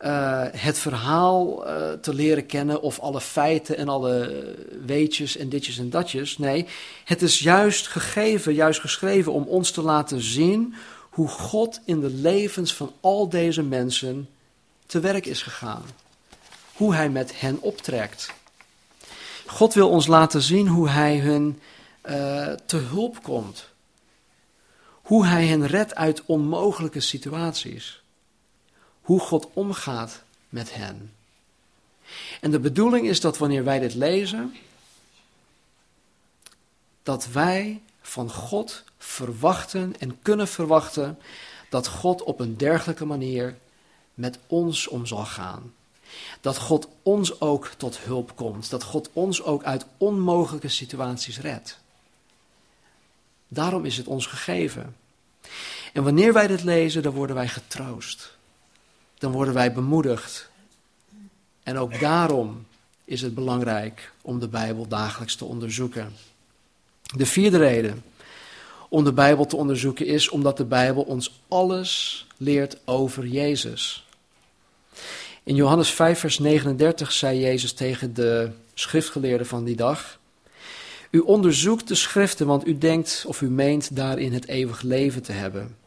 uh, 0.01 0.43
het 0.51 0.79
verhaal 0.79 1.67
uh, 1.67 1.91
te 1.91 2.13
leren 2.13 2.45
kennen 2.45 2.81
of 2.81 2.99
alle 2.99 3.21
feiten 3.21 3.77
en 3.77 3.89
alle 3.89 4.45
weetjes 4.85 5.37
en 5.37 5.49
ditjes 5.49 5.77
en 5.77 5.89
datjes. 5.89 6.37
Nee, 6.37 6.67
het 7.05 7.21
is 7.21 7.39
juist 7.39 7.87
gegeven, 7.87 8.53
juist 8.53 8.79
geschreven 8.79 9.31
om 9.31 9.43
ons 9.43 9.71
te 9.71 9.81
laten 9.81 10.21
zien 10.21 10.75
hoe 11.09 11.27
God 11.27 11.79
in 11.85 11.99
de 11.99 12.09
levens 12.09 12.73
van 12.73 12.93
al 12.99 13.29
deze 13.29 13.63
mensen 13.63 14.29
te 14.85 14.99
werk 14.99 15.25
is 15.25 15.41
gegaan. 15.41 15.83
Hoe 16.73 16.95
hij 16.95 17.09
met 17.09 17.39
hen 17.39 17.61
optrekt. 17.61 18.33
God 19.45 19.73
wil 19.73 19.89
ons 19.89 20.07
laten 20.07 20.41
zien 20.41 20.67
hoe 20.67 20.89
hij 20.89 21.17
hun 21.17 21.59
uh, 22.05 22.47
te 22.65 22.77
hulp 22.77 23.23
komt. 23.23 23.69
Hoe 24.91 25.25
hij 25.25 25.45
hen 25.45 25.67
redt 25.67 25.95
uit 25.95 26.23
onmogelijke 26.25 26.99
situaties 26.99 28.00
hoe 29.01 29.19
God 29.19 29.47
omgaat 29.53 30.21
met 30.49 30.75
hen. 30.75 31.13
En 32.41 32.51
de 32.51 32.59
bedoeling 32.59 33.07
is 33.07 33.21
dat 33.21 33.37
wanneer 33.37 33.63
wij 33.63 33.79
dit 33.79 33.93
lezen, 33.93 34.55
dat 37.03 37.27
wij 37.27 37.81
van 38.01 38.31
God 38.31 38.83
verwachten 38.97 39.95
en 39.99 40.21
kunnen 40.21 40.47
verwachten 40.47 41.19
dat 41.69 41.87
God 41.87 42.23
op 42.23 42.39
een 42.39 42.57
dergelijke 42.57 43.05
manier 43.05 43.57
met 44.13 44.39
ons 44.47 44.87
om 44.87 45.05
zal 45.05 45.25
gaan. 45.25 45.73
Dat 46.41 46.57
God 46.57 46.87
ons 47.01 47.41
ook 47.41 47.67
tot 47.77 47.97
hulp 47.97 48.35
komt. 48.35 48.69
Dat 48.69 48.83
God 48.83 49.09
ons 49.13 49.43
ook 49.43 49.63
uit 49.63 49.85
onmogelijke 49.97 50.67
situaties 50.67 51.39
redt. 51.39 51.79
Daarom 53.47 53.85
is 53.85 53.97
het 53.97 54.07
ons 54.07 54.25
gegeven. 54.25 54.95
En 55.93 56.03
wanneer 56.03 56.33
wij 56.33 56.47
dit 56.47 56.63
lezen, 56.63 57.03
dan 57.03 57.13
worden 57.13 57.35
wij 57.35 57.47
getroost 57.47 58.39
dan 59.21 59.31
worden 59.31 59.53
wij 59.53 59.73
bemoedigd. 59.73 60.49
En 61.63 61.77
ook 61.77 61.99
daarom 61.99 62.65
is 63.05 63.21
het 63.21 63.35
belangrijk 63.35 64.11
om 64.21 64.39
de 64.39 64.47
Bijbel 64.47 64.87
dagelijks 64.87 65.35
te 65.35 65.45
onderzoeken. 65.45 66.13
De 67.15 67.25
vierde 67.25 67.57
reden 67.57 68.03
om 68.89 69.03
de 69.03 69.13
Bijbel 69.13 69.45
te 69.45 69.55
onderzoeken 69.55 70.05
is 70.05 70.29
omdat 70.29 70.57
de 70.57 70.65
Bijbel 70.65 71.03
ons 71.03 71.41
alles 71.47 72.25
leert 72.37 72.77
over 72.85 73.25
Jezus. 73.25 74.07
In 75.43 75.55
Johannes 75.55 75.89
5, 75.89 76.19
vers 76.19 76.39
39 76.39 77.11
zei 77.11 77.39
Jezus 77.39 77.73
tegen 77.73 78.13
de 78.13 78.49
schriftgeleerden 78.73 79.47
van 79.47 79.63
die 79.63 79.75
dag: 79.75 80.19
U 81.09 81.19
onderzoekt 81.19 81.87
de 81.87 81.95
schriften, 81.95 82.47
want 82.47 82.67
u 82.67 82.77
denkt 82.77 83.23
of 83.27 83.41
u 83.41 83.49
meent 83.49 83.95
daarin 83.95 84.33
het 84.33 84.47
eeuwig 84.47 84.81
leven 84.81 85.21
te 85.21 85.31
hebben. 85.31 85.80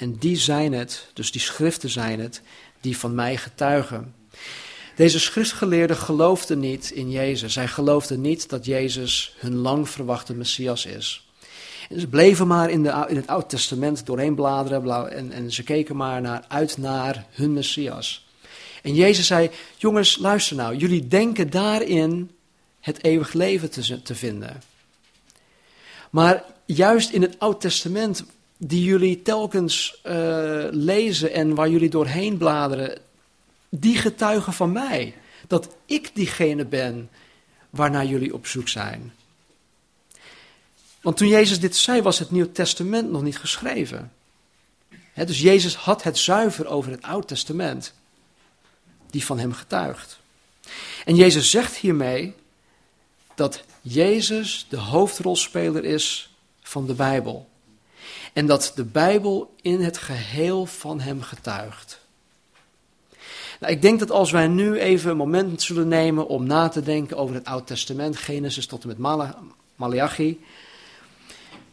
En 0.00 0.16
die 0.18 0.36
zijn 0.36 0.72
het, 0.72 1.06
dus 1.12 1.32
die 1.32 1.40
schriften 1.40 1.90
zijn 1.90 2.20
het, 2.20 2.40
die 2.80 2.98
van 2.98 3.14
mij 3.14 3.36
getuigen. 3.36 4.14
Deze 4.96 5.20
schriftgeleerden 5.20 5.96
geloofden 5.96 6.58
niet 6.58 6.90
in 6.90 7.10
Jezus. 7.10 7.52
Zij 7.52 7.68
geloofden 7.68 8.20
niet 8.20 8.48
dat 8.48 8.64
Jezus 8.64 9.34
hun 9.38 9.54
lang 9.54 9.88
verwachte 9.88 10.34
Messias 10.34 10.86
is. 10.86 11.28
En 11.88 12.00
ze 12.00 12.06
bleven 12.06 12.46
maar 12.46 12.70
in, 12.70 12.82
de, 12.82 13.04
in 13.08 13.16
het 13.16 13.26
Oude 13.26 13.46
Testament 13.46 14.06
doorheen 14.06 14.34
bladeren 14.34 15.10
en, 15.10 15.32
en 15.32 15.52
ze 15.52 15.62
keken 15.62 15.96
maar 15.96 16.20
naar, 16.20 16.44
uit 16.48 16.78
naar 16.78 17.26
hun 17.30 17.52
Messias. 17.52 18.26
En 18.82 18.94
Jezus 18.94 19.26
zei, 19.26 19.50
jongens, 19.76 20.18
luister 20.18 20.56
nou, 20.56 20.76
jullie 20.76 21.08
denken 21.08 21.50
daarin 21.50 22.30
het 22.80 23.04
eeuwig 23.04 23.32
leven 23.32 23.70
te, 23.70 24.02
te 24.02 24.14
vinden. 24.14 24.62
Maar 26.10 26.44
juist 26.64 27.10
in 27.10 27.22
het 27.22 27.38
Oude 27.38 27.58
Testament 27.58 28.24
die 28.62 28.84
jullie 28.84 29.22
telkens 29.22 30.00
uh, 30.04 30.64
lezen 30.70 31.32
en 31.32 31.54
waar 31.54 31.68
jullie 31.68 31.90
doorheen 31.90 32.36
bladeren, 32.36 32.98
die 33.68 33.96
getuigen 33.96 34.52
van 34.52 34.72
mij. 34.72 35.14
Dat 35.46 35.68
ik 35.86 36.10
diegene 36.14 36.64
ben 36.64 37.10
waarnaar 37.70 38.06
jullie 38.06 38.34
op 38.34 38.46
zoek 38.46 38.68
zijn. 38.68 39.12
Want 41.00 41.16
toen 41.16 41.28
Jezus 41.28 41.60
dit 41.60 41.76
zei, 41.76 42.02
was 42.02 42.18
het 42.18 42.30
Nieuw 42.30 42.52
Testament 42.52 43.10
nog 43.10 43.22
niet 43.22 43.38
geschreven. 43.38 44.12
Dus 45.14 45.40
Jezus 45.40 45.74
had 45.74 46.02
het 46.02 46.18
zuiver 46.18 46.66
over 46.66 46.90
het 46.90 47.02
Oud 47.02 47.28
Testament, 47.28 47.94
die 49.10 49.24
van 49.24 49.38
hem 49.38 49.52
getuigt. 49.52 50.18
En 51.04 51.14
Jezus 51.14 51.50
zegt 51.50 51.76
hiermee 51.76 52.34
dat 53.34 53.62
Jezus 53.80 54.66
de 54.68 54.76
hoofdrolspeler 54.76 55.84
is 55.84 56.34
van 56.62 56.86
de 56.86 56.94
Bijbel. 56.94 57.49
En 58.32 58.46
dat 58.46 58.72
de 58.74 58.84
Bijbel 58.84 59.54
in 59.62 59.80
het 59.80 59.98
geheel 59.98 60.66
van 60.66 61.00
hem 61.00 61.22
getuigt. 61.22 62.00
Nou, 63.60 63.72
ik 63.72 63.82
denk 63.82 63.98
dat 63.98 64.10
als 64.10 64.30
wij 64.30 64.46
nu 64.46 64.78
even 64.78 65.10
een 65.10 65.16
moment 65.16 65.62
zullen 65.62 65.88
nemen 65.88 66.28
om 66.28 66.46
na 66.46 66.68
te 66.68 66.82
denken 66.82 67.16
over 67.16 67.34
het 67.34 67.44
Oude 67.44 67.64
Testament, 67.64 68.16
Genesis 68.16 68.66
tot 68.66 68.82
en 68.82 68.88
met 68.88 68.98
Malachi, 69.76 70.40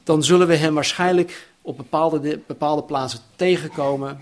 dan 0.04 0.24
zullen 0.24 0.48
we 0.48 0.56
hem 0.56 0.74
waarschijnlijk 0.74 1.50
op 1.62 1.78
bepaalde, 1.78 2.40
bepaalde 2.48 2.84
plaatsen 2.84 3.20
tegenkomen. 3.36 4.22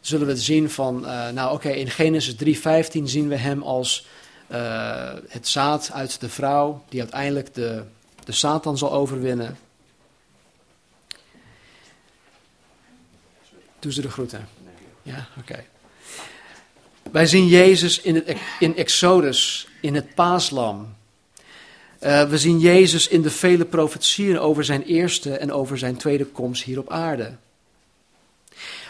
Zullen 0.00 0.26
we 0.26 0.36
zien 0.36 0.70
van, 0.70 1.04
uh, 1.04 1.28
nou 1.28 1.54
oké, 1.54 1.68
in 1.68 1.90
Genesis 1.90 2.34
3:15 2.34 3.02
zien 3.04 3.28
we 3.28 3.36
hem 3.36 3.62
als 3.62 4.06
uh, 4.52 5.12
het 5.28 5.48
zaad 5.48 5.90
uit 5.92 6.20
de 6.20 6.28
vrouw, 6.28 6.82
die 6.88 7.00
uiteindelijk 7.00 7.54
de, 7.54 7.82
de 8.24 8.32
Satan 8.32 8.78
zal 8.78 8.92
overwinnen. 8.92 9.56
Doe 13.84 13.92
ze 13.92 14.00
de 14.00 14.10
groeten. 14.10 14.48
Ja, 15.02 15.28
oké. 15.38 15.64
Wij 17.10 17.26
zien 17.26 17.46
Jezus 17.46 18.00
in, 18.00 18.14
het, 18.14 18.36
in 18.58 18.76
Exodus, 18.76 19.68
in 19.80 19.94
het 19.94 20.14
paaslam. 20.14 20.94
Uh, 22.00 22.28
we 22.28 22.38
zien 22.38 22.58
Jezus 22.58 23.08
in 23.08 23.22
de 23.22 23.30
vele 23.30 23.64
profetieën 23.64 24.38
over 24.38 24.64
zijn 24.64 24.82
eerste 24.82 25.36
en 25.36 25.52
over 25.52 25.78
zijn 25.78 25.96
tweede 25.96 26.24
komst 26.24 26.62
hier 26.62 26.78
op 26.78 26.90
aarde. 26.90 27.36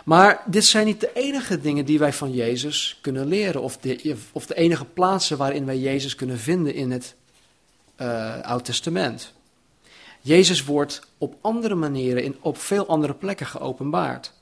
Maar 0.05 0.43
dit 0.47 0.65
zijn 0.65 0.87
niet 0.87 1.01
de 1.01 1.11
enige 1.15 1.61
dingen 1.61 1.85
die 1.85 1.99
wij 1.99 2.13
van 2.13 2.33
Jezus 2.33 2.99
kunnen 3.01 3.27
leren, 3.27 3.63
of 3.63 3.77
de, 3.77 4.17
of 4.33 4.47
de 4.47 4.55
enige 4.55 4.85
plaatsen 4.85 5.37
waarin 5.37 5.65
wij 5.65 5.79
Jezus 5.79 6.15
kunnen 6.15 6.39
vinden 6.39 6.75
in 6.75 6.91
het 6.91 7.15
uh, 8.01 8.41
Oud 8.41 8.65
Testament. 8.65 9.33
Jezus 10.21 10.65
wordt 10.65 11.07
op 11.19 11.37
andere 11.41 11.75
manieren, 11.75 12.25
in, 12.25 12.37
op 12.41 12.59
veel 12.59 12.87
andere 12.87 13.15
plekken 13.15 13.47
geopenbaard. 13.47 14.33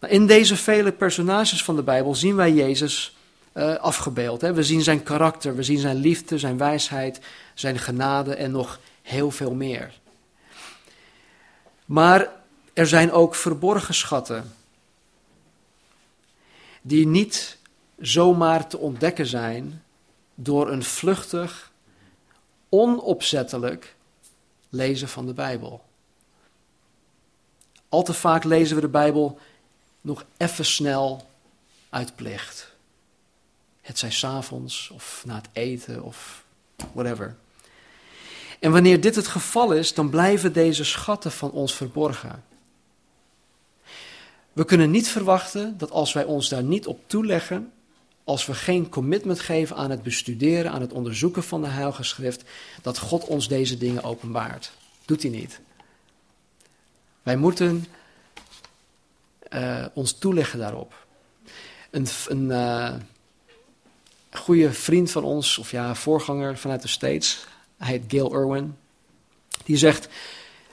Nou, 0.00 0.12
in 0.12 0.26
deze 0.26 0.56
vele 0.56 0.92
personages 0.92 1.64
van 1.64 1.76
de 1.76 1.82
Bijbel 1.82 2.14
zien 2.14 2.36
wij 2.36 2.52
Jezus 2.52 3.16
uh, 3.54 3.74
afgebeeld. 3.74 4.40
We 4.40 4.62
zien 4.62 4.82
zijn 4.82 5.02
karakter, 5.02 5.56
we 5.56 5.62
zien 5.62 5.78
zijn 5.78 5.96
liefde, 5.96 6.38
zijn 6.38 6.58
wijsheid, 6.58 7.20
zijn 7.54 7.78
genade 7.78 8.34
en 8.34 8.50
nog 8.50 8.80
heel 9.02 9.30
veel 9.30 9.54
meer. 9.54 9.98
Maar 11.84 12.32
er 12.72 12.86
zijn 12.86 13.12
ook 13.12 13.34
verborgen 13.34 13.94
schatten 13.94 14.52
die 16.82 17.06
niet 17.06 17.58
zomaar 17.98 18.66
te 18.66 18.78
ontdekken 18.78 19.26
zijn 19.26 19.82
door 20.34 20.70
een 20.70 20.84
vluchtig, 20.84 21.72
onopzettelijk 22.68 23.94
lezen 24.68 25.08
van 25.08 25.26
de 25.26 25.32
Bijbel. 25.32 25.84
Al 27.88 28.02
te 28.02 28.12
vaak 28.12 28.44
lezen 28.44 28.76
we 28.76 28.82
de 28.82 28.88
Bijbel 28.88 29.38
nog 30.00 30.24
even 30.36 30.64
snel 30.64 31.30
uitplicht. 31.90 32.72
Het 33.80 33.98
zij 33.98 34.10
s'avonds 34.10 34.90
of 34.90 35.22
na 35.26 35.34
het 35.34 35.48
eten 35.52 36.02
of 36.02 36.44
whatever. 36.92 37.36
En 38.60 38.72
wanneer 38.72 39.00
dit 39.00 39.14
het 39.14 39.26
geval 39.26 39.72
is, 39.72 39.94
dan 39.94 40.10
blijven 40.10 40.52
deze 40.52 40.84
schatten 40.84 41.32
van 41.32 41.50
ons 41.50 41.74
verborgen. 41.74 42.44
We 44.52 44.64
kunnen 44.64 44.90
niet 44.90 45.08
verwachten 45.08 45.78
dat 45.78 45.90
als 45.90 46.12
wij 46.12 46.24
ons 46.24 46.48
daar 46.48 46.62
niet 46.62 46.86
op 46.86 47.00
toeleggen, 47.06 47.72
als 48.24 48.46
we 48.46 48.54
geen 48.54 48.88
commitment 48.88 49.40
geven 49.40 49.76
aan 49.76 49.90
het 49.90 50.02
bestuderen, 50.02 50.72
aan 50.72 50.80
het 50.80 50.92
onderzoeken 50.92 51.42
van 51.42 51.62
de 51.62 51.68
Heilige 51.68 52.02
Schrift, 52.02 52.42
dat 52.82 52.98
God 52.98 53.24
ons 53.24 53.48
deze 53.48 53.78
dingen 53.78 54.02
openbaart. 54.04 54.72
Doet 55.04 55.22
hij 55.22 55.30
niet. 55.30 55.60
Wij 57.22 57.36
moeten 57.36 57.86
uh, 59.54 59.84
ons 59.92 60.12
toeleggen 60.12 60.58
daarop. 60.58 61.06
Een, 61.90 62.06
een 62.28 62.50
uh, 62.50 62.94
goede 64.30 64.72
vriend 64.72 65.10
van 65.10 65.24
ons, 65.24 65.58
of 65.58 65.70
ja, 65.70 65.94
voorganger 65.94 66.58
vanuit 66.58 66.82
de 66.82 66.88
States, 66.88 67.46
hij 67.76 67.88
heet 67.88 68.04
Gail 68.08 68.32
Irwin, 68.32 68.76
die 69.64 69.76
zegt, 69.76 70.08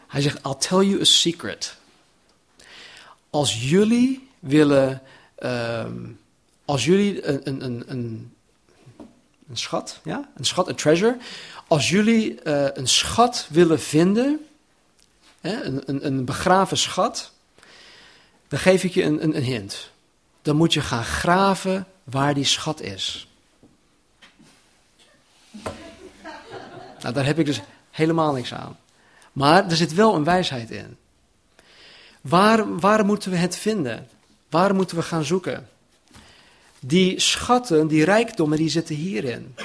hij 0.08 0.22
zegt, 0.22 0.46
I'll 0.46 0.56
tell 0.58 0.84
you 0.84 1.02
a 1.02 1.04
secret. 1.04 1.76
Als 3.30 3.70
jullie 3.70 4.30
willen, 4.40 5.02
ehm, 5.36 6.08
als 6.66 6.86
jullie 6.86 7.26
een, 7.26 7.42
een, 7.44 7.66
een, 7.66 7.84
een, 7.88 8.34
een 9.50 9.58
schat, 9.58 10.00
ja, 10.04 10.30
een 10.36 10.46
schat, 10.46 10.68
een 10.68 10.76
treasure, 10.76 11.18
als 11.68 11.90
jullie 11.90 12.42
eh, 12.42 12.68
een 12.74 12.88
schat 12.88 13.48
willen 13.50 13.80
vinden, 13.80 14.46
hè, 15.42 15.64
een, 15.64 15.82
een, 15.86 16.06
een 16.06 16.26
begraven 16.26 16.78
schat, 16.78 17.32
dan 18.48 18.60
geef 18.60 18.84
ik 18.84 18.94
je 18.94 19.04
een, 19.04 19.24
een, 19.24 19.36
een 19.36 19.44
hint. 19.44 19.92
Dan 20.42 20.56
moet 20.56 20.74
je 20.74 20.82
gaan 20.82 21.04
graven 21.04 21.88
waar 22.04 22.34
die 22.34 22.46
schat 22.46 22.82
is. 22.82 23.28
Nou, 27.02 27.14
daar 27.14 27.26
heb 27.26 27.40
ik 27.40 27.46
dus 27.46 27.62
helemaal 27.92 28.34
niks 28.34 28.54
aan. 28.54 28.78
Maar 29.32 29.70
er 29.70 29.76
zit 29.76 29.94
wel 29.94 30.16
een 30.16 30.24
wijsheid 30.24 30.72
in. 30.72 30.98
Waar, 32.22 32.80
waar 32.80 33.06
moeten 33.06 33.32
we 33.32 33.38
het 33.38 33.58
vinden? 33.58 34.08
Waar 34.50 34.76
moeten 34.76 34.98
we 34.98 35.04
gaan 35.04 35.24
zoeken? 35.24 35.70
Die 36.80 37.20
schatten, 37.20 37.88
die 37.88 38.04
rijkdommen, 38.04 38.58
die 38.58 38.70
zitten 38.70 38.96
hierin. 38.96 39.56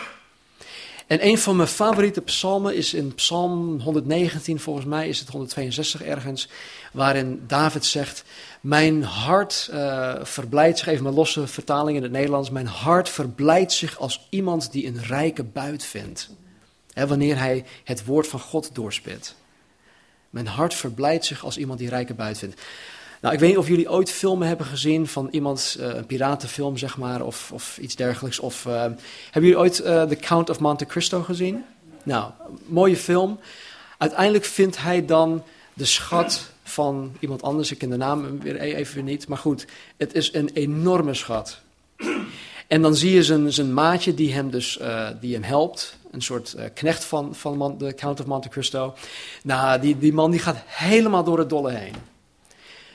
En 1.11 1.27
een 1.27 1.39
van 1.39 1.57
mijn 1.57 1.69
favoriete 1.69 2.21
psalmen 2.21 2.75
is 2.75 2.95
in 2.95 3.15
Psalm 3.15 3.81
119, 3.81 4.61
volgens 4.61 4.87
mij 4.87 5.09
is 5.09 5.19
het 5.19 5.29
162 5.29 6.03
ergens, 6.03 6.49
waarin 6.93 7.43
David 7.47 7.85
zegt: 7.85 8.25
Mijn 8.61 9.03
hart 9.03 9.71
uh, 9.73 10.15
verblijdt 10.23 10.79
zich, 10.79 10.87
even 10.87 11.03
mijn 11.03 11.15
losse 11.15 11.47
vertaling 11.47 11.97
in 11.97 12.03
het 12.03 12.13
Nederlands, 12.13 12.51
mijn 12.51 12.67
hart 12.67 13.09
verblijdt 13.09 13.73
zich 13.73 13.99
als 13.99 14.27
iemand 14.29 14.73
die 14.73 14.87
een 14.87 15.03
rijke 15.03 15.45
buit 15.45 15.85
vindt. 15.85 16.31
Wanneer 16.95 17.39
hij 17.39 17.65
het 17.85 18.05
woord 18.05 18.27
van 18.27 18.41
God 18.41 18.75
doorspit. 18.75 19.35
Mijn 20.31 20.47
hart 20.47 20.75
verblijdt 20.75 21.25
zich 21.25 21.45
als 21.45 21.59
iemand 21.59 21.79
die 21.79 21.89
rijke 21.89 22.15
buit 22.15 22.39
vindt. 22.39 22.61
Nou, 23.21 23.35
ik 23.35 23.41
weet 23.41 23.49
niet 23.49 23.59
of 23.59 23.69
jullie 23.69 23.91
ooit 23.91 24.11
filmen 24.11 24.49
hebben 24.49 24.67
gezien 24.67 25.07
van 25.07 25.29
iemand, 25.31 25.77
uh, 25.81 25.87
een 25.87 26.07
piratenfilm 26.07 26.77
zeg 26.77 26.97
maar, 26.97 27.23
of, 27.23 27.53
of 27.53 27.79
iets 27.79 27.97
dergelijks. 27.97 28.39
Of 28.39 28.65
uh, 28.65 28.73
hebben 28.75 29.51
jullie 29.51 29.59
ooit 29.59 29.81
uh, 29.81 30.03
The 30.03 30.17
Count 30.17 30.51
of 30.51 30.61
Monte 30.61 30.87
Cristo 30.87 31.23
gezien? 31.23 31.65
Nou, 32.03 32.31
mooie 32.67 32.97
film. 32.97 33.41
Uiteindelijk 33.99 34.45
vindt 34.45 34.83
hij 34.83 35.07
dan 35.07 35.43
de 35.75 35.85
schat 35.85 36.51
van 36.63 37.17
iemand 37.19 37.43
anders. 37.43 37.71
Ik 37.71 37.79
ken 37.79 37.91
de 37.91 37.97
naam 37.97 38.41
weer 38.41 38.63
e-, 38.63 38.75
even 38.75 39.05
niet. 39.05 39.29
Maar 39.29 39.39
goed, 39.39 39.67
het 39.97 40.15
is 40.15 40.35
een 40.35 40.51
enorme 40.53 41.15
schat. 41.15 41.61
En 42.67 42.83
dan 42.83 42.95
zie 42.95 43.15
je 43.15 43.23
zijn, 43.23 43.53
zijn 43.53 43.75
maatje 43.75 44.15
die 44.15 44.33
hem 44.33 44.51
dus 44.51 44.81
die 45.21 45.35
hem 45.35 45.43
helpt. 45.43 45.97
Een 46.11 46.23
soort 46.23 46.57
knecht 46.75 47.05
van, 47.05 47.35
van 47.35 47.79
de 47.79 47.95
Count 47.95 48.21
of 48.21 48.27
Monte 48.27 48.49
Cristo. 48.49 48.95
Nou, 49.43 49.81
die, 49.81 49.99
die 49.99 50.13
man 50.13 50.31
die 50.31 50.41
gaat 50.41 50.63
helemaal 50.67 51.25
door 51.25 51.39
het 51.39 51.49
dolle 51.49 51.71
heen. 51.73 51.95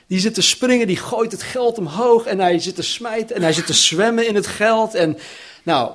Die 0.06 0.20
zit 0.20 0.34
te 0.34 0.42
springen, 0.42 0.86
die 0.86 0.96
gooit 0.96 1.32
het 1.32 1.42
geld 1.42 1.78
omhoog 1.78 2.24
en 2.24 2.38
hij 2.38 2.58
zit 2.58 2.74
te 2.74 2.82
smijten 2.82 3.36
en 3.36 3.42
hij 3.42 3.52
zit 3.52 3.66
te 3.66 3.72
zwemmen 3.72 4.26
in 4.26 4.34
het 4.34 4.46
geld. 4.46 4.94
En 4.94 5.18
nou, 5.62 5.92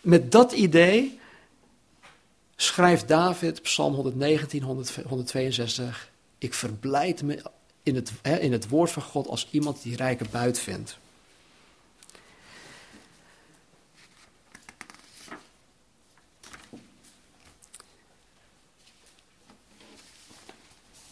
met 0.00 0.32
dat 0.32 0.52
idee 0.52 1.20
schrijft 2.56 3.08
David, 3.08 3.62
Psalm 3.62 3.94
119, 3.94 4.62
162, 4.62 6.10
ik 6.38 6.54
verblijd 6.54 7.22
me 7.22 7.42
in 7.82 7.94
het, 7.94 8.12
hè, 8.22 8.38
in 8.38 8.52
het 8.52 8.68
woord 8.68 8.90
van 8.90 9.02
God 9.02 9.26
als 9.26 9.48
iemand 9.50 9.82
die 9.82 9.96
rijke 9.96 10.24
buit 10.30 10.58
vindt. 10.58 10.98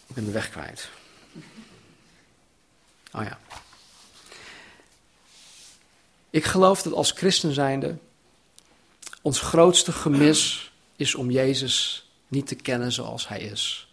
Ik 0.06 0.18
ben 0.18 0.24
de 0.24 0.30
weg 0.30 0.50
kwijt. 0.50 0.88
Oh 3.12 3.22
ja. 3.24 3.38
Ik 6.30 6.44
geloof 6.44 6.82
dat 6.82 6.92
als 6.92 7.10
christen 7.10 7.52
zijnde 7.52 7.96
ons 9.22 9.40
grootste 9.40 9.92
gemis 9.92 10.72
is 10.96 11.14
om 11.14 11.30
Jezus 11.30 12.06
niet 12.28 12.46
te 12.46 12.54
kennen 12.54 12.92
zoals 12.92 13.28
Hij 13.28 13.40
is. 13.40 13.88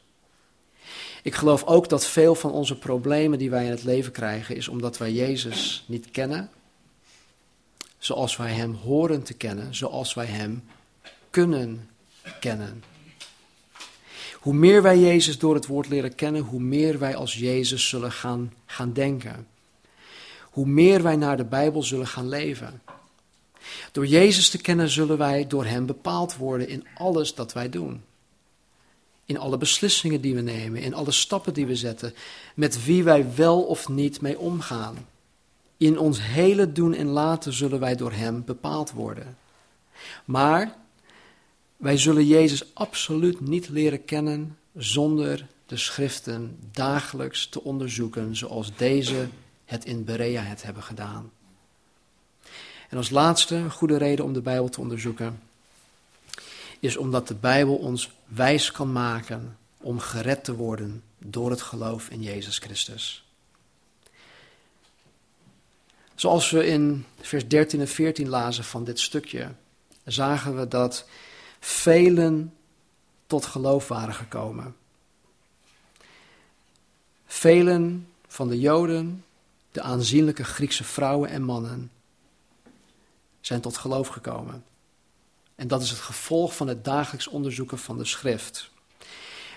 Ik 1.24 1.36
geloof 1.36 1.64
ook 1.64 1.90
dat 1.90 2.06
veel 2.06 2.36
van 2.36 2.52
onze 2.52 2.78
problemen 2.78 3.40
die 3.40 3.50
wij 3.50 3.66
in 3.66 3.72
het 3.72 3.84
leven 3.84 4.12
krijgen, 4.12 4.56
is 4.56 4.68
omdat 4.68 4.98
wij 4.98 5.12
Jezus 5.12 5.84
niet 5.88 6.12
kennen 6.12 6.52
zoals 8.00 8.38
wij 8.38 8.54
Hem 8.54 8.74
horen 8.74 9.24
te 9.24 9.34
kennen, 9.34 9.76
zoals 9.76 10.14
wij 10.14 10.26
Hem 10.26 10.64
kunnen 11.30 11.90
kennen. 12.40 12.84
Hoe 14.50 14.58
meer 14.58 14.82
wij 14.82 15.00
Jezus 15.00 15.38
door 15.38 15.54
het 15.54 15.66
woord 15.66 15.90
leren 15.90 16.16
kennen, 16.16 16.42
hoe 16.42 16.60
meer 16.60 17.00
wij 17.00 17.16
als 17.16 17.34
Jezus 17.34 17.90
zullen 17.90 18.12
gaan, 18.12 18.54
gaan 18.66 18.94
denken. 18.94 19.48
Hoe 20.42 20.66
meer 20.66 21.04
wij 21.04 21.16
naar 21.16 21.38
de 21.38 21.46
Bijbel 21.46 21.84
zullen 21.84 22.08
gaan 22.08 22.30
leven. 22.30 22.82
Door 23.92 24.06
Jezus 24.06 24.50
te 24.50 24.58
kennen 24.58 24.90
zullen 24.90 25.18
wij 25.18 25.48
door 25.48 25.66
Hem 25.66 25.86
bepaald 25.86 26.36
worden 26.36 26.68
in 26.68 26.88
alles 26.96 27.36
dat 27.36 27.54
wij 27.54 27.70
doen. 27.70 28.04
In 29.26 29.38
alle 29.38 29.58
beslissingen 29.58 30.22
die 30.22 30.36
we 30.36 30.42
nemen, 30.42 30.82
in 30.82 30.94
alle 30.94 31.12
stappen 31.12 31.54
die 31.54 31.66
we 31.66 31.76
zetten, 31.76 32.14
met 32.56 32.86
wie 32.86 33.04
wij 33.04 33.36
wel 33.36 33.62
of 33.62 33.90
niet 33.90 34.22
mee 34.22 34.40
omgaan. 34.40 35.08
In 35.78 36.00
ons 36.00 36.22
hele 36.22 36.72
doen 36.72 36.94
en 36.94 37.08
laten 37.08 37.54
zullen 37.54 37.80
wij 37.80 37.96
door 37.96 38.12
Hem 38.12 38.44
bepaald 38.46 38.92
worden. 38.92 39.38
Maar 40.26 40.76
wij 41.80 41.98
zullen 41.98 42.26
Jezus 42.26 42.76
absoluut 42.76 43.40
niet 43.40 43.70
leren 43.70 44.06
kennen 44.06 44.58
zonder 44.76 45.48
de 45.66 45.78
schriften 45.78 46.58
dagelijks 46.72 47.48
te 47.48 47.64
onderzoeken, 47.64 48.36
zoals 48.36 48.76
deze 48.76 49.28
het 49.66 49.86
in 49.86 50.04
Berea 50.04 50.42
het 50.42 50.64
hebben 50.64 50.84
gedaan. 50.84 51.32
En 52.90 52.98
als 52.98 53.10
laatste, 53.10 53.70
goede 53.70 53.98
reden 53.98 54.26
om 54.26 54.34
de 54.34 54.42
Bijbel 54.42 54.70
te 54.70 54.82
onderzoeken, 54.82 55.42
is 56.80 56.98
omdat 56.98 57.28
de 57.28 57.36
Bijbel 57.36 57.76
ons 57.76 58.12
wijs 58.26 58.72
kan 58.72 58.92
maken 58.92 59.58
om 59.78 60.00
gered 60.00 60.44
te 60.44 60.56
worden 60.56 61.04
door 61.18 61.50
het 61.50 61.62
geloof 61.62 62.10
in 62.10 62.22
Jezus 62.22 62.58
Christus. 62.58 63.24
Zoals 66.16 66.52
we 66.52 66.66
in 66.66 67.06
vers 67.22 67.48
13 67.48 67.80
en 67.80 67.88
14 67.88 68.30
lazen 68.30 68.64
van 68.64 68.84
dit 68.84 69.00
stukje, 69.00 69.52
zagen 70.06 70.60
we 70.60 70.68
dat 70.68 71.06
velen 71.60 72.54
tot 73.28 73.46
geloof 73.46 73.88
waren 73.88 74.14
gekomen. 74.14 74.76
Velen 77.26 78.08
van 78.28 78.48
de 78.48 78.60
Joden, 78.60 79.26
de 79.72 79.82
aanzienlijke 79.82 80.44
Griekse 80.44 80.84
vrouwen 80.84 81.30
en 81.30 81.44
mannen, 81.44 81.92
zijn 83.42 83.62
tot 83.62 83.78
geloof 83.78 84.08
gekomen. 84.08 84.64
En 85.56 85.68
dat 85.68 85.82
is 85.82 85.90
het 85.90 86.00
gevolg 86.00 86.56
van 86.56 86.68
het 86.68 86.86
dagelijks 86.86 87.28
onderzoeken 87.28 87.78
van 87.78 87.98
de 87.98 88.06
schrift. 88.06 88.70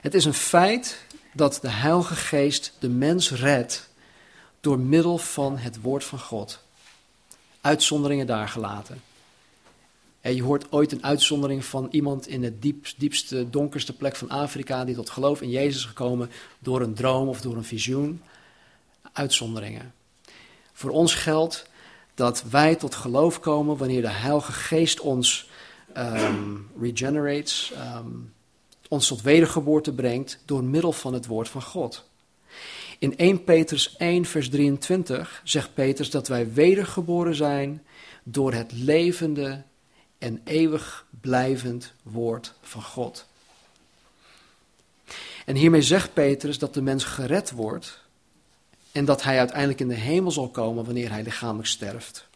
Het 0.01 0.15
is 0.15 0.25
een 0.25 0.35
feit 0.35 1.05
dat 1.33 1.59
de 1.63 1.71
Heilige 1.71 2.15
Geest 2.15 2.73
de 2.79 2.89
mens 2.89 3.31
redt 3.31 3.91
door 4.61 4.79
middel 4.79 5.19
van 5.19 5.59
het 5.59 5.81
woord 5.81 6.05
van 6.05 6.19
God. 6.19 6.59
Uitzonderingen 7.61 8.27
daar 8.27 8.49
gelaten. 8.49 9.03
Je 10.23 10.43
hoort 10.43 10.73
ooit 10.73 10.93
een 10.93 11.05
uitzondering 11.05 11.65
van 11.65 11.89
iemand 11.91 12.27
in 12.27 12.43
het 12.43 12.63
diepste, 12.97 13.51
donkerste 13.51 13.93
plek 13.93 14.17
van 14.17 14.29
Afrika 14.29 14.85
die 14.85 14.95
tot 14.95 15.11
geloof 15.11 15.43
in 15.43 15.51
Jezus 15.51 15.77
is 15.77 15.85
gekomen 15.85 16.31
door 16.59 16.81
een 16.81 16.95
droom 16.95 17.29
of 17.29 17.41
door 17.41 17.57
een 17.57 17.65
visioen. 17.65 18.23
Uitzonderingen. 19.13 19.95
Voor 20.73 20.91
ons 20.91 21.15
geldt 21.15 21.67
dat 22.15 22.45
wij 22.51 22.77
tot 22.77 22.95
geloof 22.95 23.41
komen 23.41 23.77
wanneer 23.77 24.03
de 24.03 24.11
Heilige 24.11 24.53
Geest 24.53 25.01
ons 25.01 25.51
um, 25.97 26.69
regenerates, 26.81 27.73
um, 27.97 28.33
ons 28.89 29.07
tot 29.07 29.23
wedergeboorte 29.23 29.93
brengt 29.93 30.39
door 30.45 30.65
middel 30.65 30.93
van 30.93 31.13
het 31.13 31.27
woord 31.27 31.49
van 31.49 31.63
God. 31.63 32.11
In 32.99 33.17
1 33.17 33.45
Petrus 33.45 33.97
1, 33.97 34.25
vers 34.25 34.49
23 34.49 35.41
zegt 35.45 35.75
Petrus 35.75 36.11
dat 36.11 36.29
wij 36.29 36.53
wedergeboren 36.53 37.35
zijn 37.35 37.83
door 38.23 38.53
het 38.53 38.73
levende 38.73 39.63
en 40.23 40.41
eeuwig 40.45 41.07
blijvend 41.21 41.93
woord 42.03 42.53
van 42.61 42.83
God. 42.83 43.27
En 45.47 45.57
hiermee 45.57 45.83
zegt 45.83 46.13
Petrus 46.13 46.59
dat 46.59 46.75
de 46.75 46.83
mens 46.83 47.05
gered 47.05 47.51
wordt 47.51 48.01
en 48.93 49.05
dat 49.05 49.23
hij 49.23 49.39
uiteindelijk 49.39 49.81
in 49.81 49.89
de 49.89 49.95
hemel 49.95 50.31
zal 50.31 50.49
komen 50.49 50.85
wanneer 50.85 51.11
hij 51.11 51.23
lichamelijk 51.23 51.69
sterft. 51.69 52.27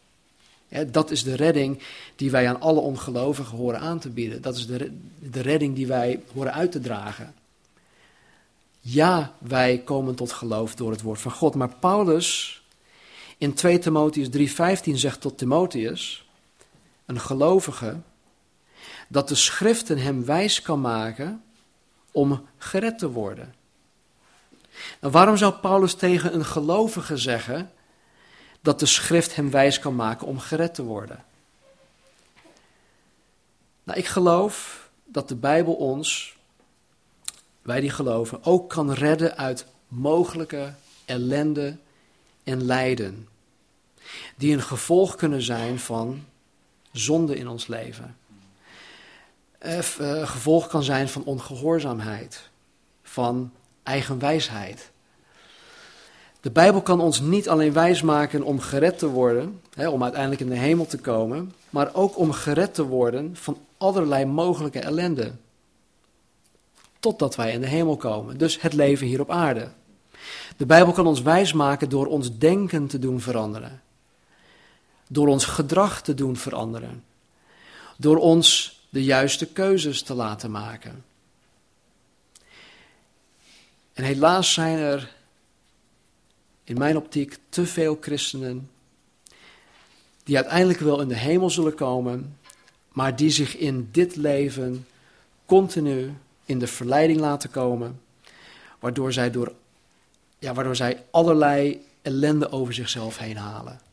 dat 0.87 1.11
is 1.11 1.23
de 1.23 1.35
redding 1.35 1.83
die 2.15 2.31
wij 2.31 2.47
aan 2.47 2.61
alle 2.61 2.79
ongelovigen 2.79 3.57
horen 3.57 3.79
aan 3.79 3.99
te 3.99 4.09
bieden. 4.09 4.41
Dat 4.41 4.55
is 4.55 4.67
de, 4.67 4.97
de 5.19 5.41
redding 5.41 5.75
die 5.75 5.87
wij 5.87 6.23
horen 6.33 6.53
uit 6.53 6.71
te 6.71 6.79
dragen. 6.79 7.33
Ja, 8.79 9.35
wij 9.37 9.81
komen 9.85 10.15
tot 10.15 10.31
geloof 10.31 10.75
door 10.75 10.91
het 10.91 11.01
woord 11.01 11.21
van 11.21 11.31
God. 11.31 11.55
Maar 11.55 11.75
Paulus 11.79 12.61
in 13.37 13.53
2 13.53 13.79
Timotheus 13.79 14.29
3:15 14.29 14.93
zegt 14.93 15.21
tot 15.21 15.37
Timotheus: 15.37 16.26
een 17.07 17.19
gelovige, 17.19 17.97
dat 19.07 19.27
de 19.27 19.35
schriften 19.35 19.97
hem 19.97 20.25
wijs 20.25 20.61
kan 20.61 20.81
maken 20.81 21.43
om 22.11 22.47
gered 22.57 22.99
te 22.99 23.09
worden. 23.09 23.55
Nou, 25.01 25.13
waarom 25.13 25.37
zou 25.37 25.53
Paulus 25.53 25.93
tegen 25.93 26.33
een 26.33 26.45
gelovige 26.45 27.17
zeggen 27.17 27.71
dat 28.61 28.79
de 28.79 28.85
schrift 28.85 29.35
hem 29.35 29.51
wijs 29.51 29.79
kan 29.79 29.95
maken 29.95 30.27
om 30.27 30.39
gered 30.39 30.73
te 30.73 30.83
worden. 30.83 31.23
Nou, 33.83 33.99
ik 33.99 34.05
geloof 34.05 34.89
dat 35.05 35.27
de 35.27 35.35
Bijbel 35.35 35.73
ons, 35.73 36.37
wij 37.61 37.79
die 37.79 37.89
geloven, 37.89 38.43
ook 38.43 38.69
kan 38.69 38.93
redden 38.93 39.37
uit 39.37 39.65
mogelijke 39.87 40.73
ellende 41.05 41.77
en 42.43 42.65
lijden. 42.65 43.27
Die 44.35 44.53
een 44.53 44.61
gevolg 44.61 45.15
kunnen 45.15 45.41
zijn 45.41 45.79
van 45.79 46.25
zonde 46.97 47.35
in 47.35 47.47
ons 47.47 47.67
leven. 47.67 48.15
Uh, 49.65 49.79
gevolg 50.27 50.67
kan 50.67 50.83
zijn 50.83 51.09
van 51.09 51.23
ongehoorzaamheid, 51.23 52.49
van 53.03 53.51
eigenwijsheid. 53.83 54.91
De 56.41 56.51
Bijbel 56.51 56.81
kan 56.81 56.99
ons 56.99 57.19
niet 57.19 57.49
alleen 57.49 57.73
wijsmaken 57.73 58.43
om 58.43 58.59
gered 58.59 58.97
te 58.99 59.07
worden, 59.07 59.61
hè, 59.73 59.89
om 59.89 60.03
uiteindelijk 60.03 60.41
in 60.41 60.49
de 60.49 60.55
hemel 60.55 60.85
te 60.85 60.97
komen, 60.97 61.53
maar 61.69 61.89
ook 61.93 62.17
om 62.17 62.31
gered 62.31 62.73
te 62.73 62.85
worden 62.85 63.35
van 63.35 63.57
allerlei 63.77 64.25
mogelijke 64.25 64.79
ellende. 64.79 65.31
Totdat 66.99 67.35
wij 67.35 67.51
in 67.51 67.61
de 67.61 67.67
hemel 67.67 67.97
komen. 67.97 68.37
Dus 68.37 68.61
het 68.61 68.73
leven 68.73 69.07
hier 69.07 69.21
op 69.21 69.31
aarde. 69.31 69.67
De 70.57 70.65
Bijbel 70.65 70.93
kan 70.93 71.07
ons 71.07 71.21
wijsmaken 71.21 71.89
door 71.89 72.05
ons 72.05 72.37
denken 72.37 72.87
te 72.87 72.99
doen 72.99 73.21
veranderen. 73.21 73.81
Door 75.07 75.27
ons 75.27 75.45
gedrag 75.45 76.01
te 76.01 76.13
doen 76.13 76.37
veranderen. 76.37 77.03
Door 77.97 78.17
ons 78.17 78.79
de 78.89 79.03
juiste 79.03 79.45
keuzes 79.45 80.01
te 80.01 80.13
laten 80.13 80.51
maken. 80.51 81.05
En 83.93 84.03
helaas 84.03 84.53
zijn 84.53 84.77
er 84.77 85.15
in 86.63 86.77
mijn 86.77 86.97
optiek 86.97 87.37
te 87.49 87.65
veel 87.65 87.97
christenen 88.01 88.69
die 90.23 90.35
uiteindelijk 90.35 90.79
wel 90.79 91.01
in 91.01 91.07
de 91.07 91.15
hemel 91.15 91.49
zullen 91.49 91.75
komen, 91.75 92.37
maar 92.91 93.15
die 93.15 93.29
zich 93.29 93.57
in 93.57 93.89
dit 93.91 94.15
leven 94.15 94.87
continu 95.45 96.13
in 96.45 96.59
de 96.59 96.67
verleiding 96.67 97.19
laten 97.19 97.49
komen, 97.49 98.01
waardoor 98.79 99.13
zij, 99.13 99.31
door, 99.31 99.53
ja, 100.39 100.53
waardoor 100.53 100.75
zij 100.75 101.03
allerlei 101.11 101.85
ellende 102.01 102.51
over 102.51 102.73
zichzelf 102.73 103.17
heen 103.17 103.37
halen. 103.37 103.86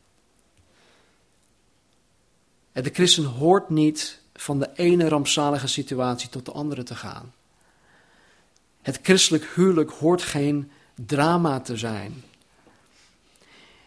De 2.83 2.91
christen 2.93 3.25
hoort 3.25 3.69
niet 3.71 4.21
van 4.35 4.59
de 4.59 4.71
ene 4.75 5.09
rampzalige 5.09 5.67
situatie 5.67 6.29
tot 6.29 6.45
de 6.45 6.53
andere 6.53 6.83
te 6.83 6.95
gaan. 6.95 7.33
Het 8.83 8.99
christelijk 9.03 9.45
huwelijk 9.55 9.91
hoort 9.91 10.23
geen 10.23 10.71
drama 10.95 11.61
te 11.61 11.77
zijn. 11.77 12.23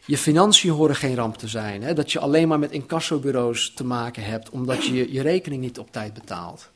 Je 0.06 0.18
financiën 0.18 0.72
horen 0.72 0.96
geen 0.96 1.16
ramp 1.16 1.38
te 1.38 1.48
zijn. 1.48 1.84
Hè? 1.84 1.94
Dat 1.94 2.12
je 2.12 2.20
alleen 2.20 2.48
maar 2.48 2.60
met 2.60 2.72
incassobureaus 2.72 3.74
te 3.74 3.84
maken 3.84 4.24
hebt 4.24 4.50
omdat 4.50 4.86
je 4.86 5.14
je 5.14 5.22
rekening 5.22 5.62
niet 5.62 5.80
op 5.80 5.92
tijd 5.92 6.14
betaalt. 6.14 6.70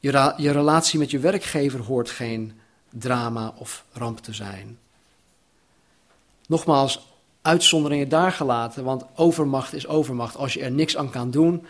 Je, 0.00 0.34
je 0.36 0.50
relatie 0.50 0.98
met 0.98 1.10
je 1.10 1.18
werkgever 1.18 1.80
hoort 1.80 2.10
geen 2.10 2.60
drama 2.90 3.54
of 3.56 3.84
ramp 3.92 4.18
te 4.18 4.32
zijn. 4.32 4.78
Nogmaals, 6.46 7.09
uitzonderingen 7.42 8.08
daar 8.08 8.32
gelaten, 8.32 8.84
want 8.84 9.04
overmacht 9.14 9.72
is 9.72 9.86
overmacht. 9.86 10.36
Als 10.36 10.52
je 10.52 10.60
er 10.60 10.70
niks 10.70 10.96
aan 10.96 11.10
kan 11.10 11.30
doen, 11.30 11.66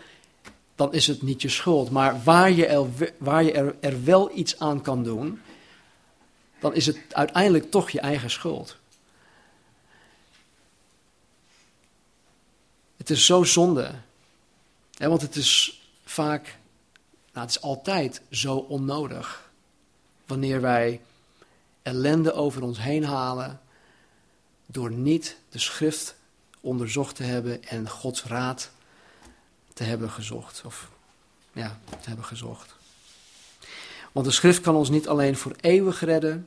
dan 0.75 0.93
is 0.93 1.07
het 1.07 1.21
niet 1.21 1.41
je 1.41 1.49
schuld. 1.49 1.89
Maar 1.89 2.23
waar 2.23 2.51
je 2.51 2.65
er, 2.65 3.13
waar 3.17 3.43
je 3.43 3.75
er, 3.79 4.03
wel 4.03 4.37
iets 4.37 4.59
aan 4.59 4.81
kan 4.81 5.03
doen, 5.03 5.41
dan 6.59 6.73
is 6.73 6.85
het 6.85 6.97
uiteindelijk 7.09 7.71
toch 7.71 7.89
je 7.89 7.99
eigen 7.99 8.29
schuld. 8.29 8.77
Het 12.97 13.09
is 13.09 13.25
zo 13.25 13.43
zonde. 13.43 13.91
Hè, 14.97 15.09
want 15.09 15.21
het 15.21 15.35
is 15.35 15.81
vaak, 16.05 16.57
nou, 17.33 17.45
het 17.45 17.55
is 17.55 17.61
altijd 17.61 18.21
zo 18.31 18.55
onnodig. 18.55 19.51
Wanneer 20.25 20.61
wij 20.61 21.01
ellende 21.81 22.33
over 22.33 22.63
ons 22.63 22.79
heen 22.79 23.03
halen 23.03 23.61
door 24.71 24.91
niet 24.91 25.37
de 25.49 25.59
schrift 25.59 26.15
onderzocht 26.61 27.15
te 27.15 27.23
hebben 27.23 27.63
en 27.63 27.89
Gods 27.89 28.23
raad 28.23 28.71
te 29.73 29.83
hebben 29.83 30.09
gezocht. 30.09 30.61
Of 30.65 30.89
ja, 31.53 31.79
te 32.01 32.07
hebben 32.07 32.25
gezocht. 32.25 32.75
Want 34.11 34.25
de 34.25 34.31
schrift 34.31 34.61
kan 34.61 34.75
ons 34.75 34.89
niet 34.89 35.07
alleen 35.07 35.37
voor 35.37 35.55
eeuwig 35.61 35.99
redden, 35.99 36.45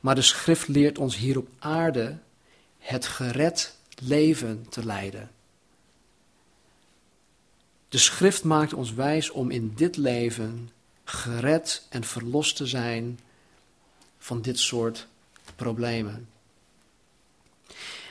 maar 0.00 0.14
de 0.14 0.22
schrift 0.22 0.68
leert 0.68 0.98
ons 0.98 1.16
hier 1.16 1.38
op 1.38 1.48
aarde 1.58 2.18
het 2.78 3.06
gered 3.06 3.76
leven 3.98 4.66
te 4.68 4.84
leiden. 4.84 5.30
De 7.88 7.98
schrift 7.98 8.44
maakt 8.44 8.72
ons 8.72 8.92
wijs 8.92 9.30
om 9.30 9.50
in 9.50 9.72
dit 9.74 9.96
leven 9.96 10.70
gered 11.04 11.86
en 11.88 12.04
verlost 12.04 12.56
te 12.56 12.66
zijn 12.66 13.20
van 14.18 14.42
dit 14.42 14.58
soort 14.58 15.06
problemen. 15.56 16.31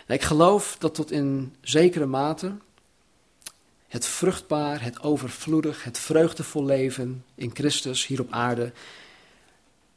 Ik 0.08 0.22
geloof 0.22 0.76
dat 0.80 0.96
tot 0.96 1.12
in 1.12 1.56
zekere 1.62 2.06
mate 2.06 2.54
het 3.88 4.06
vruchtbaar, 4.06 4.82
het 4.82 5.04
overvloedig, 5.04 5.84
het 5.84 5.98
vreugdevol 5.98 6.66
leven 6.66 7.26
in 7.36 7.52
Christus 7.54 8.08
hier 8.08 8.22
op 8.22 8.32
aarde 8.32 8.72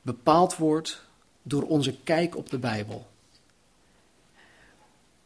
bepaald 0.02 0.57
wordt 0.57 1.05
door 1.42 1.62
onze 1.62 1.96
kijk 2.05 2.36
op 2.36 2.50
de 2.50 2.59
Bijbel. 2.59 3.07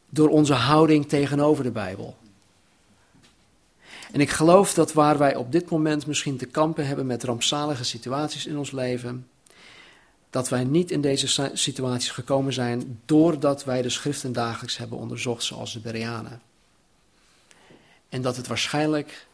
Door 0.08 0.28
onze 0.28 0.54
houding 0.54 1.08
tegenover 1.08 1.64
de 1.64 1.70
Bijbel. 1.70 2.16
En 4.12 4.20
ik 4.20 4.30
geloof 4.30 4.74
dat 4.74 4.92
waar 4.92 5.18
wij 5.18 5.36
op 5.36 5.52
dit 5.52 5.70
moment 5.70 6.06
misschien 6.06 6.36
te 6.36 6.46
kampen 6.46 6.86
hebben 6.86 7.06
met 7.06 7.24
rampzalige 7.24 7.84
situaties 7.84 8.46
in 8.46 8.58
ons 8.58 8.70
leven, 8.70 9.28
dat 10.30 10.48
wij 10.48 10.64
niet 10.64 10.90
in 10.90 11.00
deze 11.00 11.50
situaties 11.54 12.10
gekomen 12.10 12.52
zijn 12.52 13.00
doordat 13.04 13.64
wij 13.64 13.82
de 13.82 13.90
schriften 13.90 14.32
dagelijks 14.32 14.76
hebben 14.76 14.98
onderzocht, 14.98 15.42
zoals 15.42 15.72
de 15.72 15.80
Bereanen. 15.80 16.42
En 18.08 18.22
dat 18.22 18.36
het 18.36 18.46
waarschijnlijk, 18.46 19.26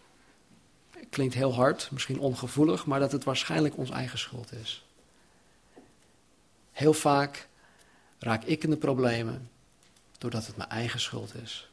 klinkt 1.11 1.35
heel 1.35 1.55
hard, 1.55 1.89
misschien 1.91 2.19
ongevoelig, 2.19 2.87
maar 2.87 3.01
dat 3.01 3.13
het 3.13 3.25
waarschijnlijk 3.25 3.77
ons 3.77 3.91
eigen 3.91 4.19
schuld 4.19 4.53
is. 4.53 4.85
Heel 6.73 6.95
vaak 6.95 7.49
raak 8.19 8.45
ik 8.45 8.65
in 8.65 8.71
de 8.71 8.77
problemen 8.77 9.51
doordat 10.19 10.47
het 10.47 10.57
mijn 10.57 10.69
eigen 10.69 11.01
schuld 11.01 11.35
is. 11.35 11.69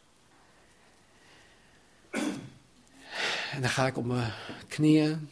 En 3.51 3.61
dan 3.61 3.69
ga 3.69 3.87
ik 3.87 3.97
op 3.97 4.05
mijn 4.05 4.33
knieën. 4.67 5.29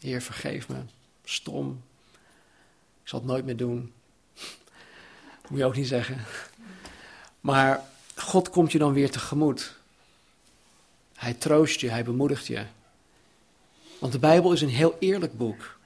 Heer, 0.00 0.22
vergeef 0.22 0.68
me. 0.68 0.76
Stom. 1.24 1.82
Ik 3.04 3.10
zal 3.10 3.18
het 3.18 3.28
nooit 3.28 3.44
meer 3.44 3.56
doen. 3.56 3.92
Moet 5.48 5.58
je 5.58 5.64
ook 5.64 5.76
niet 5.76 5.88
zeggen. 5.88 6.24
Maar 7.40 7.84
God 8.16 8.50
komt 8.50 8.72
je 8.72 8.78
dan 8.78 8.92
weer 8.92 9.10
tegemoet. 9.10 9.74
Hij 11.14 11.34
troost 11.34 11.80
je, 11.80 11.90
hij 11.90 12.04
bemoedigt 12.04 12.46
je. 12.46 12.64
Want 13.98 14.12
de 14.12 14.18
Bijbel 14.18 14.52
is 14.52 14.60
een 14.60 14.68
heel 14.68 14.96
eerlijk 14.98 15.36
boek. 15.36 15.76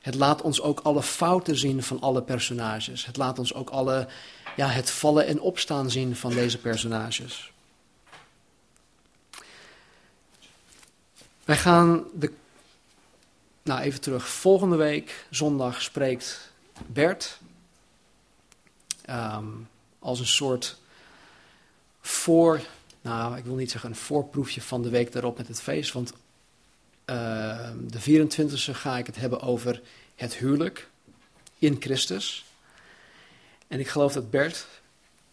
Het 0.00 0.14
laat 0.14 0.42
ons 0.42 0.60
ook 0.60 0.80
alle 0.80 1.02
fouten 1.02 1.56
zien 1.56 1.82
van 1.82 2.00
alle 2.00 2.22
personages. 2.22 3.06
Het 3.06 3.16
laat 3.16 3.38
ons 3.38 3.54
ook 3.54 3.70
alle, 3.70 4.08
ja, 4.56 4.68
het 4.68 4.90
vallen 4.90 5.26
en 5.26 5.40
opstaan 5.40 5.90
zien 5.90 6.16
van 6.16 6.30
deze 6.30 6.58
personages. 6.58 7.52
Wij 11.44 11.56
gaan 11.56 12.04
de. 12.14 12.32
Nou, 13.68 13.80
even 13.80 14.00
terug. 14.00 14.28
Volgende 14.28 14.76
week, 14.76 15.26
zondag, 15.30 15.82
spreekt 15.82 16.50
Bert. 16.86 17.38
Ehm, 19.04 19.46
als 19.98 20.18
een 20.18 20.26
soort 20.26 20.76
voor. 22.00 22.60
Nou, 23.00 23.36
ik 23.36 23.44
wil 23.44 23.54
niet 23.54 23.70
zeggen 23.70 23.90
een 23.90 23.96
voorproefje 23.96 24.60
van 24.60 24.82
de 24.82 24.88
week 24.88 25.12
daarop 25.12 25.36
met 25.36 25.48
het 25.48 25.60
feest. 25.60 25.92
Want 25.92 26.12
uh, 26.12 27.70
de 27.86 28.26
24e 28.26 28.72
ga 28.72 28.98
ik 28.98 29.06
het 29.06 29.16
hebben 29.16 29.40
over 29.40 29.82
het 30.14 30.34
huwelijk 30.34 30.88
in 31.58 31.76
Christus. 31.80 32.44
En 33.66 33.80
ik 33.80 33.88
geloof 33.88 34.12
dat 34.12 34.30
Bert 34.30 34.66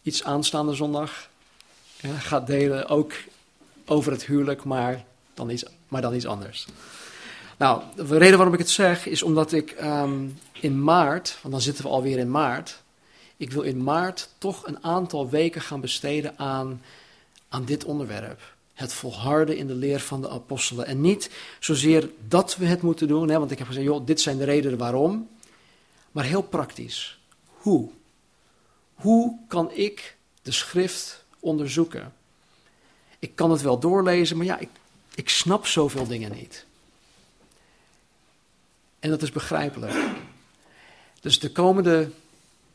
iets 0.02 0.24
aanstaande 0.24 0.74
zondag 0.74 1.28
ja, 2.00 2.18
gaat 2.18 2.46
delen, 2.46 2.88
ook 2.88 3.12
over 3.84 4.12
het 4.12 4.26
huwelijk, 4.26 4.64
maar 4.64 5.04
dan 5.34 5.50
iets 5.50 5.64
maar 5.88 6.02
dan 6.02 6.14
iets 6.14 6.26
anders. 6.26 6.66
Nou, 7.56 7.82
de 7.96 8.18
reden 8.18 8.36
waarom 8.36 8.54
ik 8.54 8.60
het 8.60 8.70
zeg 8.70 9.06
is 9.06 9.22
omdat 9.22 9.52
ik 9.52 9.70
ehm, 9.70 10.28
in 10.52 10.82
maart, 10.82 11.38
want 11.42 11.54
dan 11.54 11.62
zitten 11.62 11.84
we 11.84 11.90
alweer 11.90 12.18
in 12.18 12.30
maart, 12.30 12.82
ik 13.36 13.50
wil 13.50 13.62
in 13.62 13.82
maart 13.82 14.30
toch 14.38 14.66
een 14.66 14.84
aantal 14.84 15.28
weken 15.28 15.60
gaan 15.60 15.80
besteden 15.80 16.38
aan, 16.38 16.82
aan 17.48 17.64
dit 17.64 17.84
onderwerp. 17.84 18.54
Het 18.74 18.92
volharden 18.92 19.56
in 19.56 19.66
de 19.66 19.74
leer 19.74 20.00
van 20.00 20.20
de 20.20 20.28
apostelen. 20.28 20.86
En 20.86 21.00
niet 21.00 21.30
zozeer 21.60 22.10
dat 22.28 22.56
we 22.56 22.66
het 22.66 22.82
moeten 22.82 23.08
doen, 23.08 23.28
hè, 23.28 23.38
want 23.38 23.50
ik 23.50 23.58
heb 23.58 23.66
gezegd, 23.66 23.86
joh, 23.86 24.06
dit 24.06 24.20
zijn 24.20 24.38
de 24.38 24.44
redenen 24.44 24.78
waarom, 24.78 25.28
maar 26.12 26.24
heel 26.24 26.42
praktisch. 26.42 27.18
Hoe? 27.46 27.90
Hoe 28.94 29.38
kan 29.48 29.70
ik 29.72 30.16
de 30.46 30.52
schrift 30.52 31.24
onderzoeken. 31.40 32.12
Ik 33.18 33.36
kan 33.36 33.50
het 33.50 33.62
wel 33.62 33.78
doorlezen, 33.78 34.36
maar 34.36 34.46
ja, 34.46 34.58
ik, 34.58 34.68
ik 35.14 35.28
snap 35.28 35.66
zoveel 35.66 36.06
dingen 36.06 36.32
niet. 36.32 36.66
En 39.06 39.12
dat 39.12 39.22
is 39.22 39.32
begrijpelijk. 39.32 39.94
Dus 41.20 41.38
de 41.38 41.50
komende, 41.50 42.10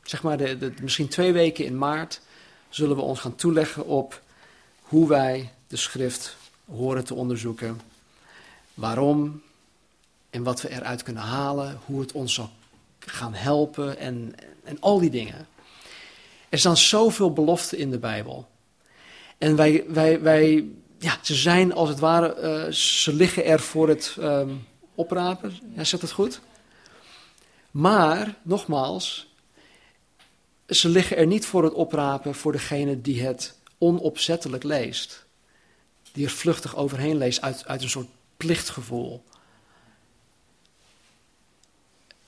zeg 0.02 0.22
maar, 0.22 0.36
de, 0.36 0.72
misschien 0.80 1.08
twee 1.08 1.32
weken 1.32 1.64
in 1.64 1.78
maart, 1.78 2.20
zullen 2.68 2.96
we 2.96 3.02
ons 3.02 3.20
gaan 3.20 3.34
toeleggen 3.34 3.86
op 3.86 4.22
hoe 4.80 5.08
wij 5.08 5.52
de 5.66 5.76
schrift 5.76 6.36
horen 6.64 7.04
te 7.04 7.14
onderzoeken. 7.14 7.80
Waarom 8.74 9.42
en 10.30 10.42
wat 10.42 10.62
we 10.62 10.70
eruit 10.70 11.02
kunnen 11.02 11.22
halen, 11.22 11.80
hoe 11.84 12.00
het 12.00 12.12
ons 12.12 12.34
zal 12.34 12.50
gaan 12.98 13.34
helpen 13.34 13.98
en, 13.98 14.34
en 14.64 14.76
al 14.80 14.98
die 14.98 15.10
dingen. 15.10 15.46
Er 16.48 16.58
staan 16.58 16.76
zoveel 16.76 17.32
beloften 17.32 17.78
in 17.78 17.90
de 17.90 17.98
Bijbel. 17.98 18.48
En 19.38 19.56
wij, 19.56 19.84
wij, 19.88 20.20
wij 20.20 20.68
ja, 20.98 21.18
ze 21.22 21.34
zijn 21.34 21.72
als 21.72 21.88
het 21.88 21.98
ware, 21.98 22.66
uh, 22.66 22.72
ze 22.72 23.12
liggen 23.12 23.44
er 23.44 23.60
voor 23.60 23.88
het 23.88 24.16
um, 24.20 24.70
oprapen. 24.94 25.58
Ja, 25.74 25.84
zegt 25.84 26.02
het 26.02 26.12
goed? 26.12 26.40
Maar, 27.70 28.38
nogmaals, 28.42 29.34
ze 30.68 30.88
liggen 30.88 31.16
er 31.16 31.26
niet 31.26 31.46
voor 31.46 31.64
het 31.64 31.72
oprapen 31.72 32.34
voor 32.34 32.52
degene 32.52 33.00
die 33.00 33.22
het 33.22 33.58
onopzettelijk 33.78 34.62
leest. 34.62 35.24
Die 36.12 36.24
er 36.24 36.30
vluchtig 36.30 36.76
overheen 36.76 37.16
leest 37.16 37.40
uit, 37.40 37.66
uit 37.66 37.82
een 37.82 37.90
soort 37.90 38.08
plichtgevoel. 38.36 39.24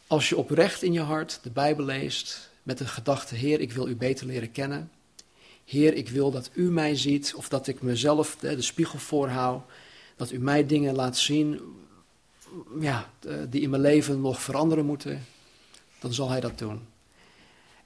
Als 0.06 0.28
je 0.28 0.36
oprecht 0.36 0.82
in 0.82 0.92
je 0.92 1.00
hart 1.00 1.38
de 1.42 1.50
Bijbel 1.50 1.84
leest 1.84 2.50
met 2.62 2.78
de 2.78 2.86
gedachte, 2.86 3.34
Heer, 3.34 3.60
ik 3.60 3.72
wil 3.72 3.88
u 3.88 3.96
beter 3.96 4.26
leren 4.26 4.52
kennen. 4.52 4.90
Heer, 5.64 5.94
ik 5.94 6.08
wil 6.08 6.30
dat 6.30 6.50
u 6.52 6.70
mij 6.70 6.96
ziet 6.96 7.34
of 7.34 7.48
dat 7.48 7.66
ik 7.66 7.82
mezelf 7.82 8.36
de 8.36 8.62
spiegel 8.62 8.98
voorhoud. 8.98 9.62
Dat 10.16 10.30
u 10.30 10.38
mij 10.38 10.66
dingen 10.66 10.94
laat 10.94 11.16
zien 11.16 11.60
ja, 12.80 13.10
die 13.48 13.60
in 13.60 13.70
mijn 13.70 13.82
leven 13.82 14.20
nog 14.20 14.42
veranderen 14.42 14.86
moeten. 14.86 15.26
Dan 15.98 16.14
zal 16.14 16.30
hij 16.30 16.40
dat 16.40 16.58
doen. 16.58 16.86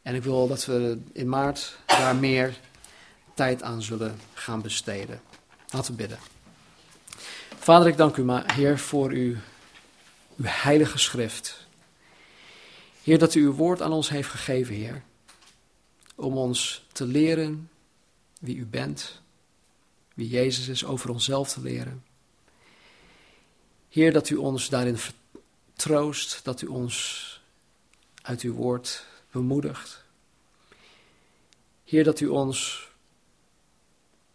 En 0.03 0.15
ik 0.15 0.23
wil 0.23 0.49
dat 0.49 0.65
we 0.65 0.99
in 1.13 1.29
maart 1.29 1.79
daar 1.87 2.17
meer 2.17 2.59
tijd 3.35 3.63
aan 3.63 3.83
zullen 3.83 4.19
gaan 4.35 4.63
besteden. 4.63 5.21
Laten 5.71 5.91
we 5.91 5.97
bidden. 5.97 6.19
Vader, 7.59 7.87
ik 7.89 7.97
dank 7.97 8.17
u, 8.17 8.25
maar, 8.25 8.55
Heer, 8.55 8.79
voor 8.79 9.11
uw, 9.11 9.35
uw 10.37 10.45
heilige 10.45 10.99
schrift. 10.99 11.67
Heer, 13.03 13.19
dat 13.19 13.35
u 13.35 13.45
uw 13.45 13.53
woord 13.53 13.83
aan 13.83 13.93
ons 13.93 14.09
heeft 14.09 14.29
gegeven, 14.29 14.75
Heer. 14.75 15.03
Om 16.15 16.37
ons 16.37 16.87
te 16.93 17.07
leren 17.07 17.71
wie 18.41 18.57
u 18.57 18.67
bent, 18.67 19.21
wie 20.15 20.29
Jezus 20.29 20.69
is, 20.69 20.85
over 20.85 21.11
onszelf 21.11 21.53
te 21.53 21.61
leren. 21.61 22.05
Heer, 23.89 24.13
dat 24.13 24.29
u 24.29 24.37
ons 24.37 24.69
daarin 24.69 24.99
troost, 25.73 26.41
dat 26.45 26.63
u 26.63 26.67
ons 26.67 27.27
uit 28.23 28.41
uw 28.41 28.53
woord 28.53 29.05
bemoedigt. 29.31 30.05
Heer, 31.85 32.05
dat 32.05 32.21
u 32.21 32.27
ons 32.27 32.89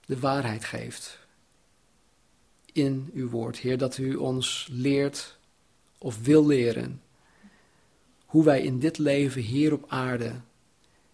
de 0.06 0.20
waarheid 0.20 0.66
geeft 0.66 1.18
in 2.72 3.10
uw 3.14 3.30
woord. 3.30 3.58
Heer, 3.58 3.78
dat 3.78 3.98
u 3.98 4.16
ons 4.16 4.68
leert 4.72 5.38
of 5.98 6.24
wil 6.24 6.46
leren 6.46 7.02
hoe 8.26 8.44
wij 8.44 8.62
in 8.62 8.80
dit 8.80 8.98
leven 8.98 9.42
hier 9.42 9.74
op 9.74 9.86
aarde 9.88 10.32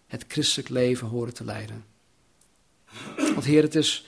het 0.07 0.25
christelijk 0.27 0.69
leven 0.69 1.07
horen 1.07 1.33
te 1.33 1.43
leiden. 1.43 1.85
Want 3.15 3.45
Heer, 3.45 3.61
het 3.61 3.75
is, 3.75 4.05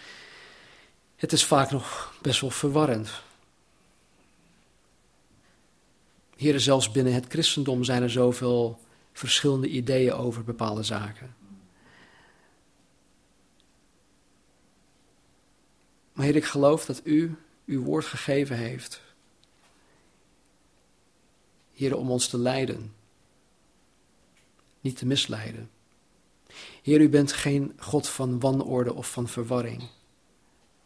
het 1.15 1.31
is 1.31 1.45
vaak 1.45 1.71
nog 1.71 2.13
best 2.21 2.41
wel 2.41 2.49
verwarrend. 2.49 3.21
Heer, 6.41 6.59
zelfs 6.59 6.91
binnen 6.91 7.13
het 7.13 7.25
christendom 7.27 7.83
zijn 7.83 8.03
er 8.03 8.09
zoveel 8.09 8.79
verschillende 9.13 9.67
ideeën 9.67 10.13
over 10.13 10.43
bepaalde 10.43 10.83
zaken. 10.83 11.35
Maar 16.13 16.25
Heer, 16.25 16.35
ik 16.35 16.45
geloof 16.45 16.85
dat 16.85 17.01
U 17.03 17.35
uw 17.65 17.83
woord 17.83 18.05
gegeven 18.05 18.57
heeft. 18.57 19.01
Heer, 21.73 21.97
om 21.97 22.11
ons 22.11 22.27
te 22.27 22.37
leiden, 22.37 22.93
niet 24.79 24.97
te 24.97 25.05
misleiden. 25.05 25.69
Heer, 26.81 27.01
u 27.01 27.09
bent 27.09 27.31
geen 27.31 27.73
God 27.77 28.09
van 28.09 28.39
wanorde 28.39 28.93
of 28.93 29.11
van 29.11 29.27
verwarring. 29.27 29.89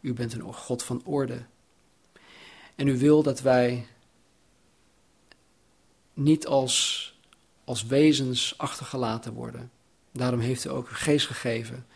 U 0.00 0.12
bent 0.12 0.32
een 0.32 0.52
God 0.54 0.82
van 0.82 1.04
orde. 1.04 1.44
En 2.74 2.88
u 2.88 2.98
wil 2.98 3.22
dat 3.22 3.40
wij 3.40 3.86
niet 6.16 6.46
als, 6.46 7.14
als 7.64 7.84
wezens 7.86 8.54
achtergelaten 8.58 9.32
worden. 9.32 9.70
Daarom 10.12 10.40
heeft 10.40 10.64
u 10.64 10.68
ook 10.68 10.88
uw 10.88 10.96
geest 10.96 11.26
gegeven. 11.26 11.86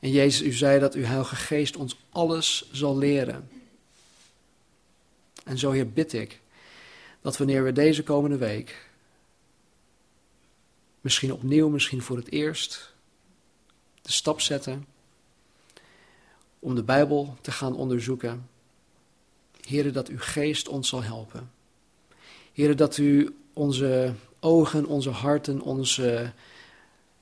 En 0.00 0.10
Jezus, 0.10 0.46
u 0.46 0.52
zei 0.52 0.78
dat 0.78 0.94
uw 0.94 1.04
heilige 1.04 1.36
geest 1.36 1.76
ons 1.76 1.96
alles 2.10 2.68
zal 2.72 2.98
leren. 2.98 3.50
En 5.44 5.58
zo, 5.58 5.70
Heer, 5.70 5.90
bid 5.90 6.12
ik 6.12 6.40
dat 7.20 7.36
wanneer 7.36 7.64
we 7.64 7.72
deze 7.72 8.02
komende 8.02 8.36
week, 8.36 8.88
misschien 11.00 11.32
opnieuw, 11.32 11.68
misschien 11.68 12.02
voor 12.02 12.16
het 12.16 12.30
eerst, 12.30 12.94
de 14.02 14.12
stap 14.12 14.40
zetten 14.40 14.86
om 16.58 16.74
de 16.74 16.82
Bijbel 16.82 17.36
te 17.40 17.50
gaan 17.50 17.76
onderzoeken. 17.76 18.48
Heer, 19.60 19.92
dat 19.92 20.08
uw 20.08 20.18
geest 20.18 20.68
ons 20.68 20.88
zal 20.88 21.02
helpen. 21.02 21.50
Heer, 22.52 22.76
dat 22.76 22.96
u 22.96 23.36
onze 23.56 24.14
ogen, 24.40 24.86
onze 24.86 25.10
harten, 25.10 25.60
onze 25.60 26.32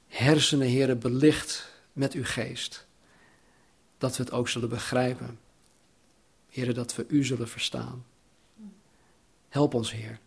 hersenen, 0.07 0.67
Heer, 0.67 0.99
belicht 0.99 1.73
met 1.93 2.13
uw 2.13 2.25
geest. 2.25 2.87
Dat 3.99 4.17
we 4.17 4.23
het 4.23 4.33
ook 4.33 4.49
zullen 4.49 4.69
begrijpen. 4.69 5.39
Heer, 6.49 6.75
dat 6.75 6.95
we 6.95 7.05
u 7.09 7.25
zullen 7.25 7.49
verstaan. 7.49 8.05
Help 9.49 9.75
ons, 9.75 9.93
Heer. 9.93 10.19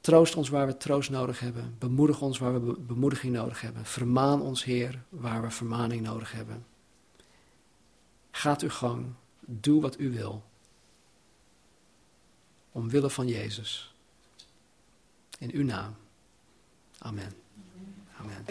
Troost 0.00 0.34
ons 0.34 0.48
waar 0.48 0.66
we 0.66 0.76
troost 0.76 1.10
nodig 1.10 1.40
hebben. 1.40 1.76
Bemoedig 1.78 2.20
ons 2.20 2.38
waar 2.38 2.64
we 2.64 2.78
bemoediging 2.78 3.32
nodig 3.32 3.60
hebben. 3.60 3.84
Vermaan 3.84 4.40
ons, 4.40 4.64
Heer, 4.64 5.02
waar 5.08 5.42
we 5.42 5.50
vermaning 5.50 6.02
nodig 6.02 6.32
hebben. 6.32 6.66
Gaat 8.30 8.62
uw 8.62 8.70
gang. 8.70 9.06
Doe 9.40 9.80
wat 9.80 9.98
u 9.98 10.10
wil. 10.10 10.42
Omwille 12.72 13.10
van 13.10 13.28
Jezus. 13.28 13.93
In 15.38 15.50
uw 15.54 15.64
naam. 15.64 15.96
Amen. 16.98 17.32
Amen. 18.20 18.44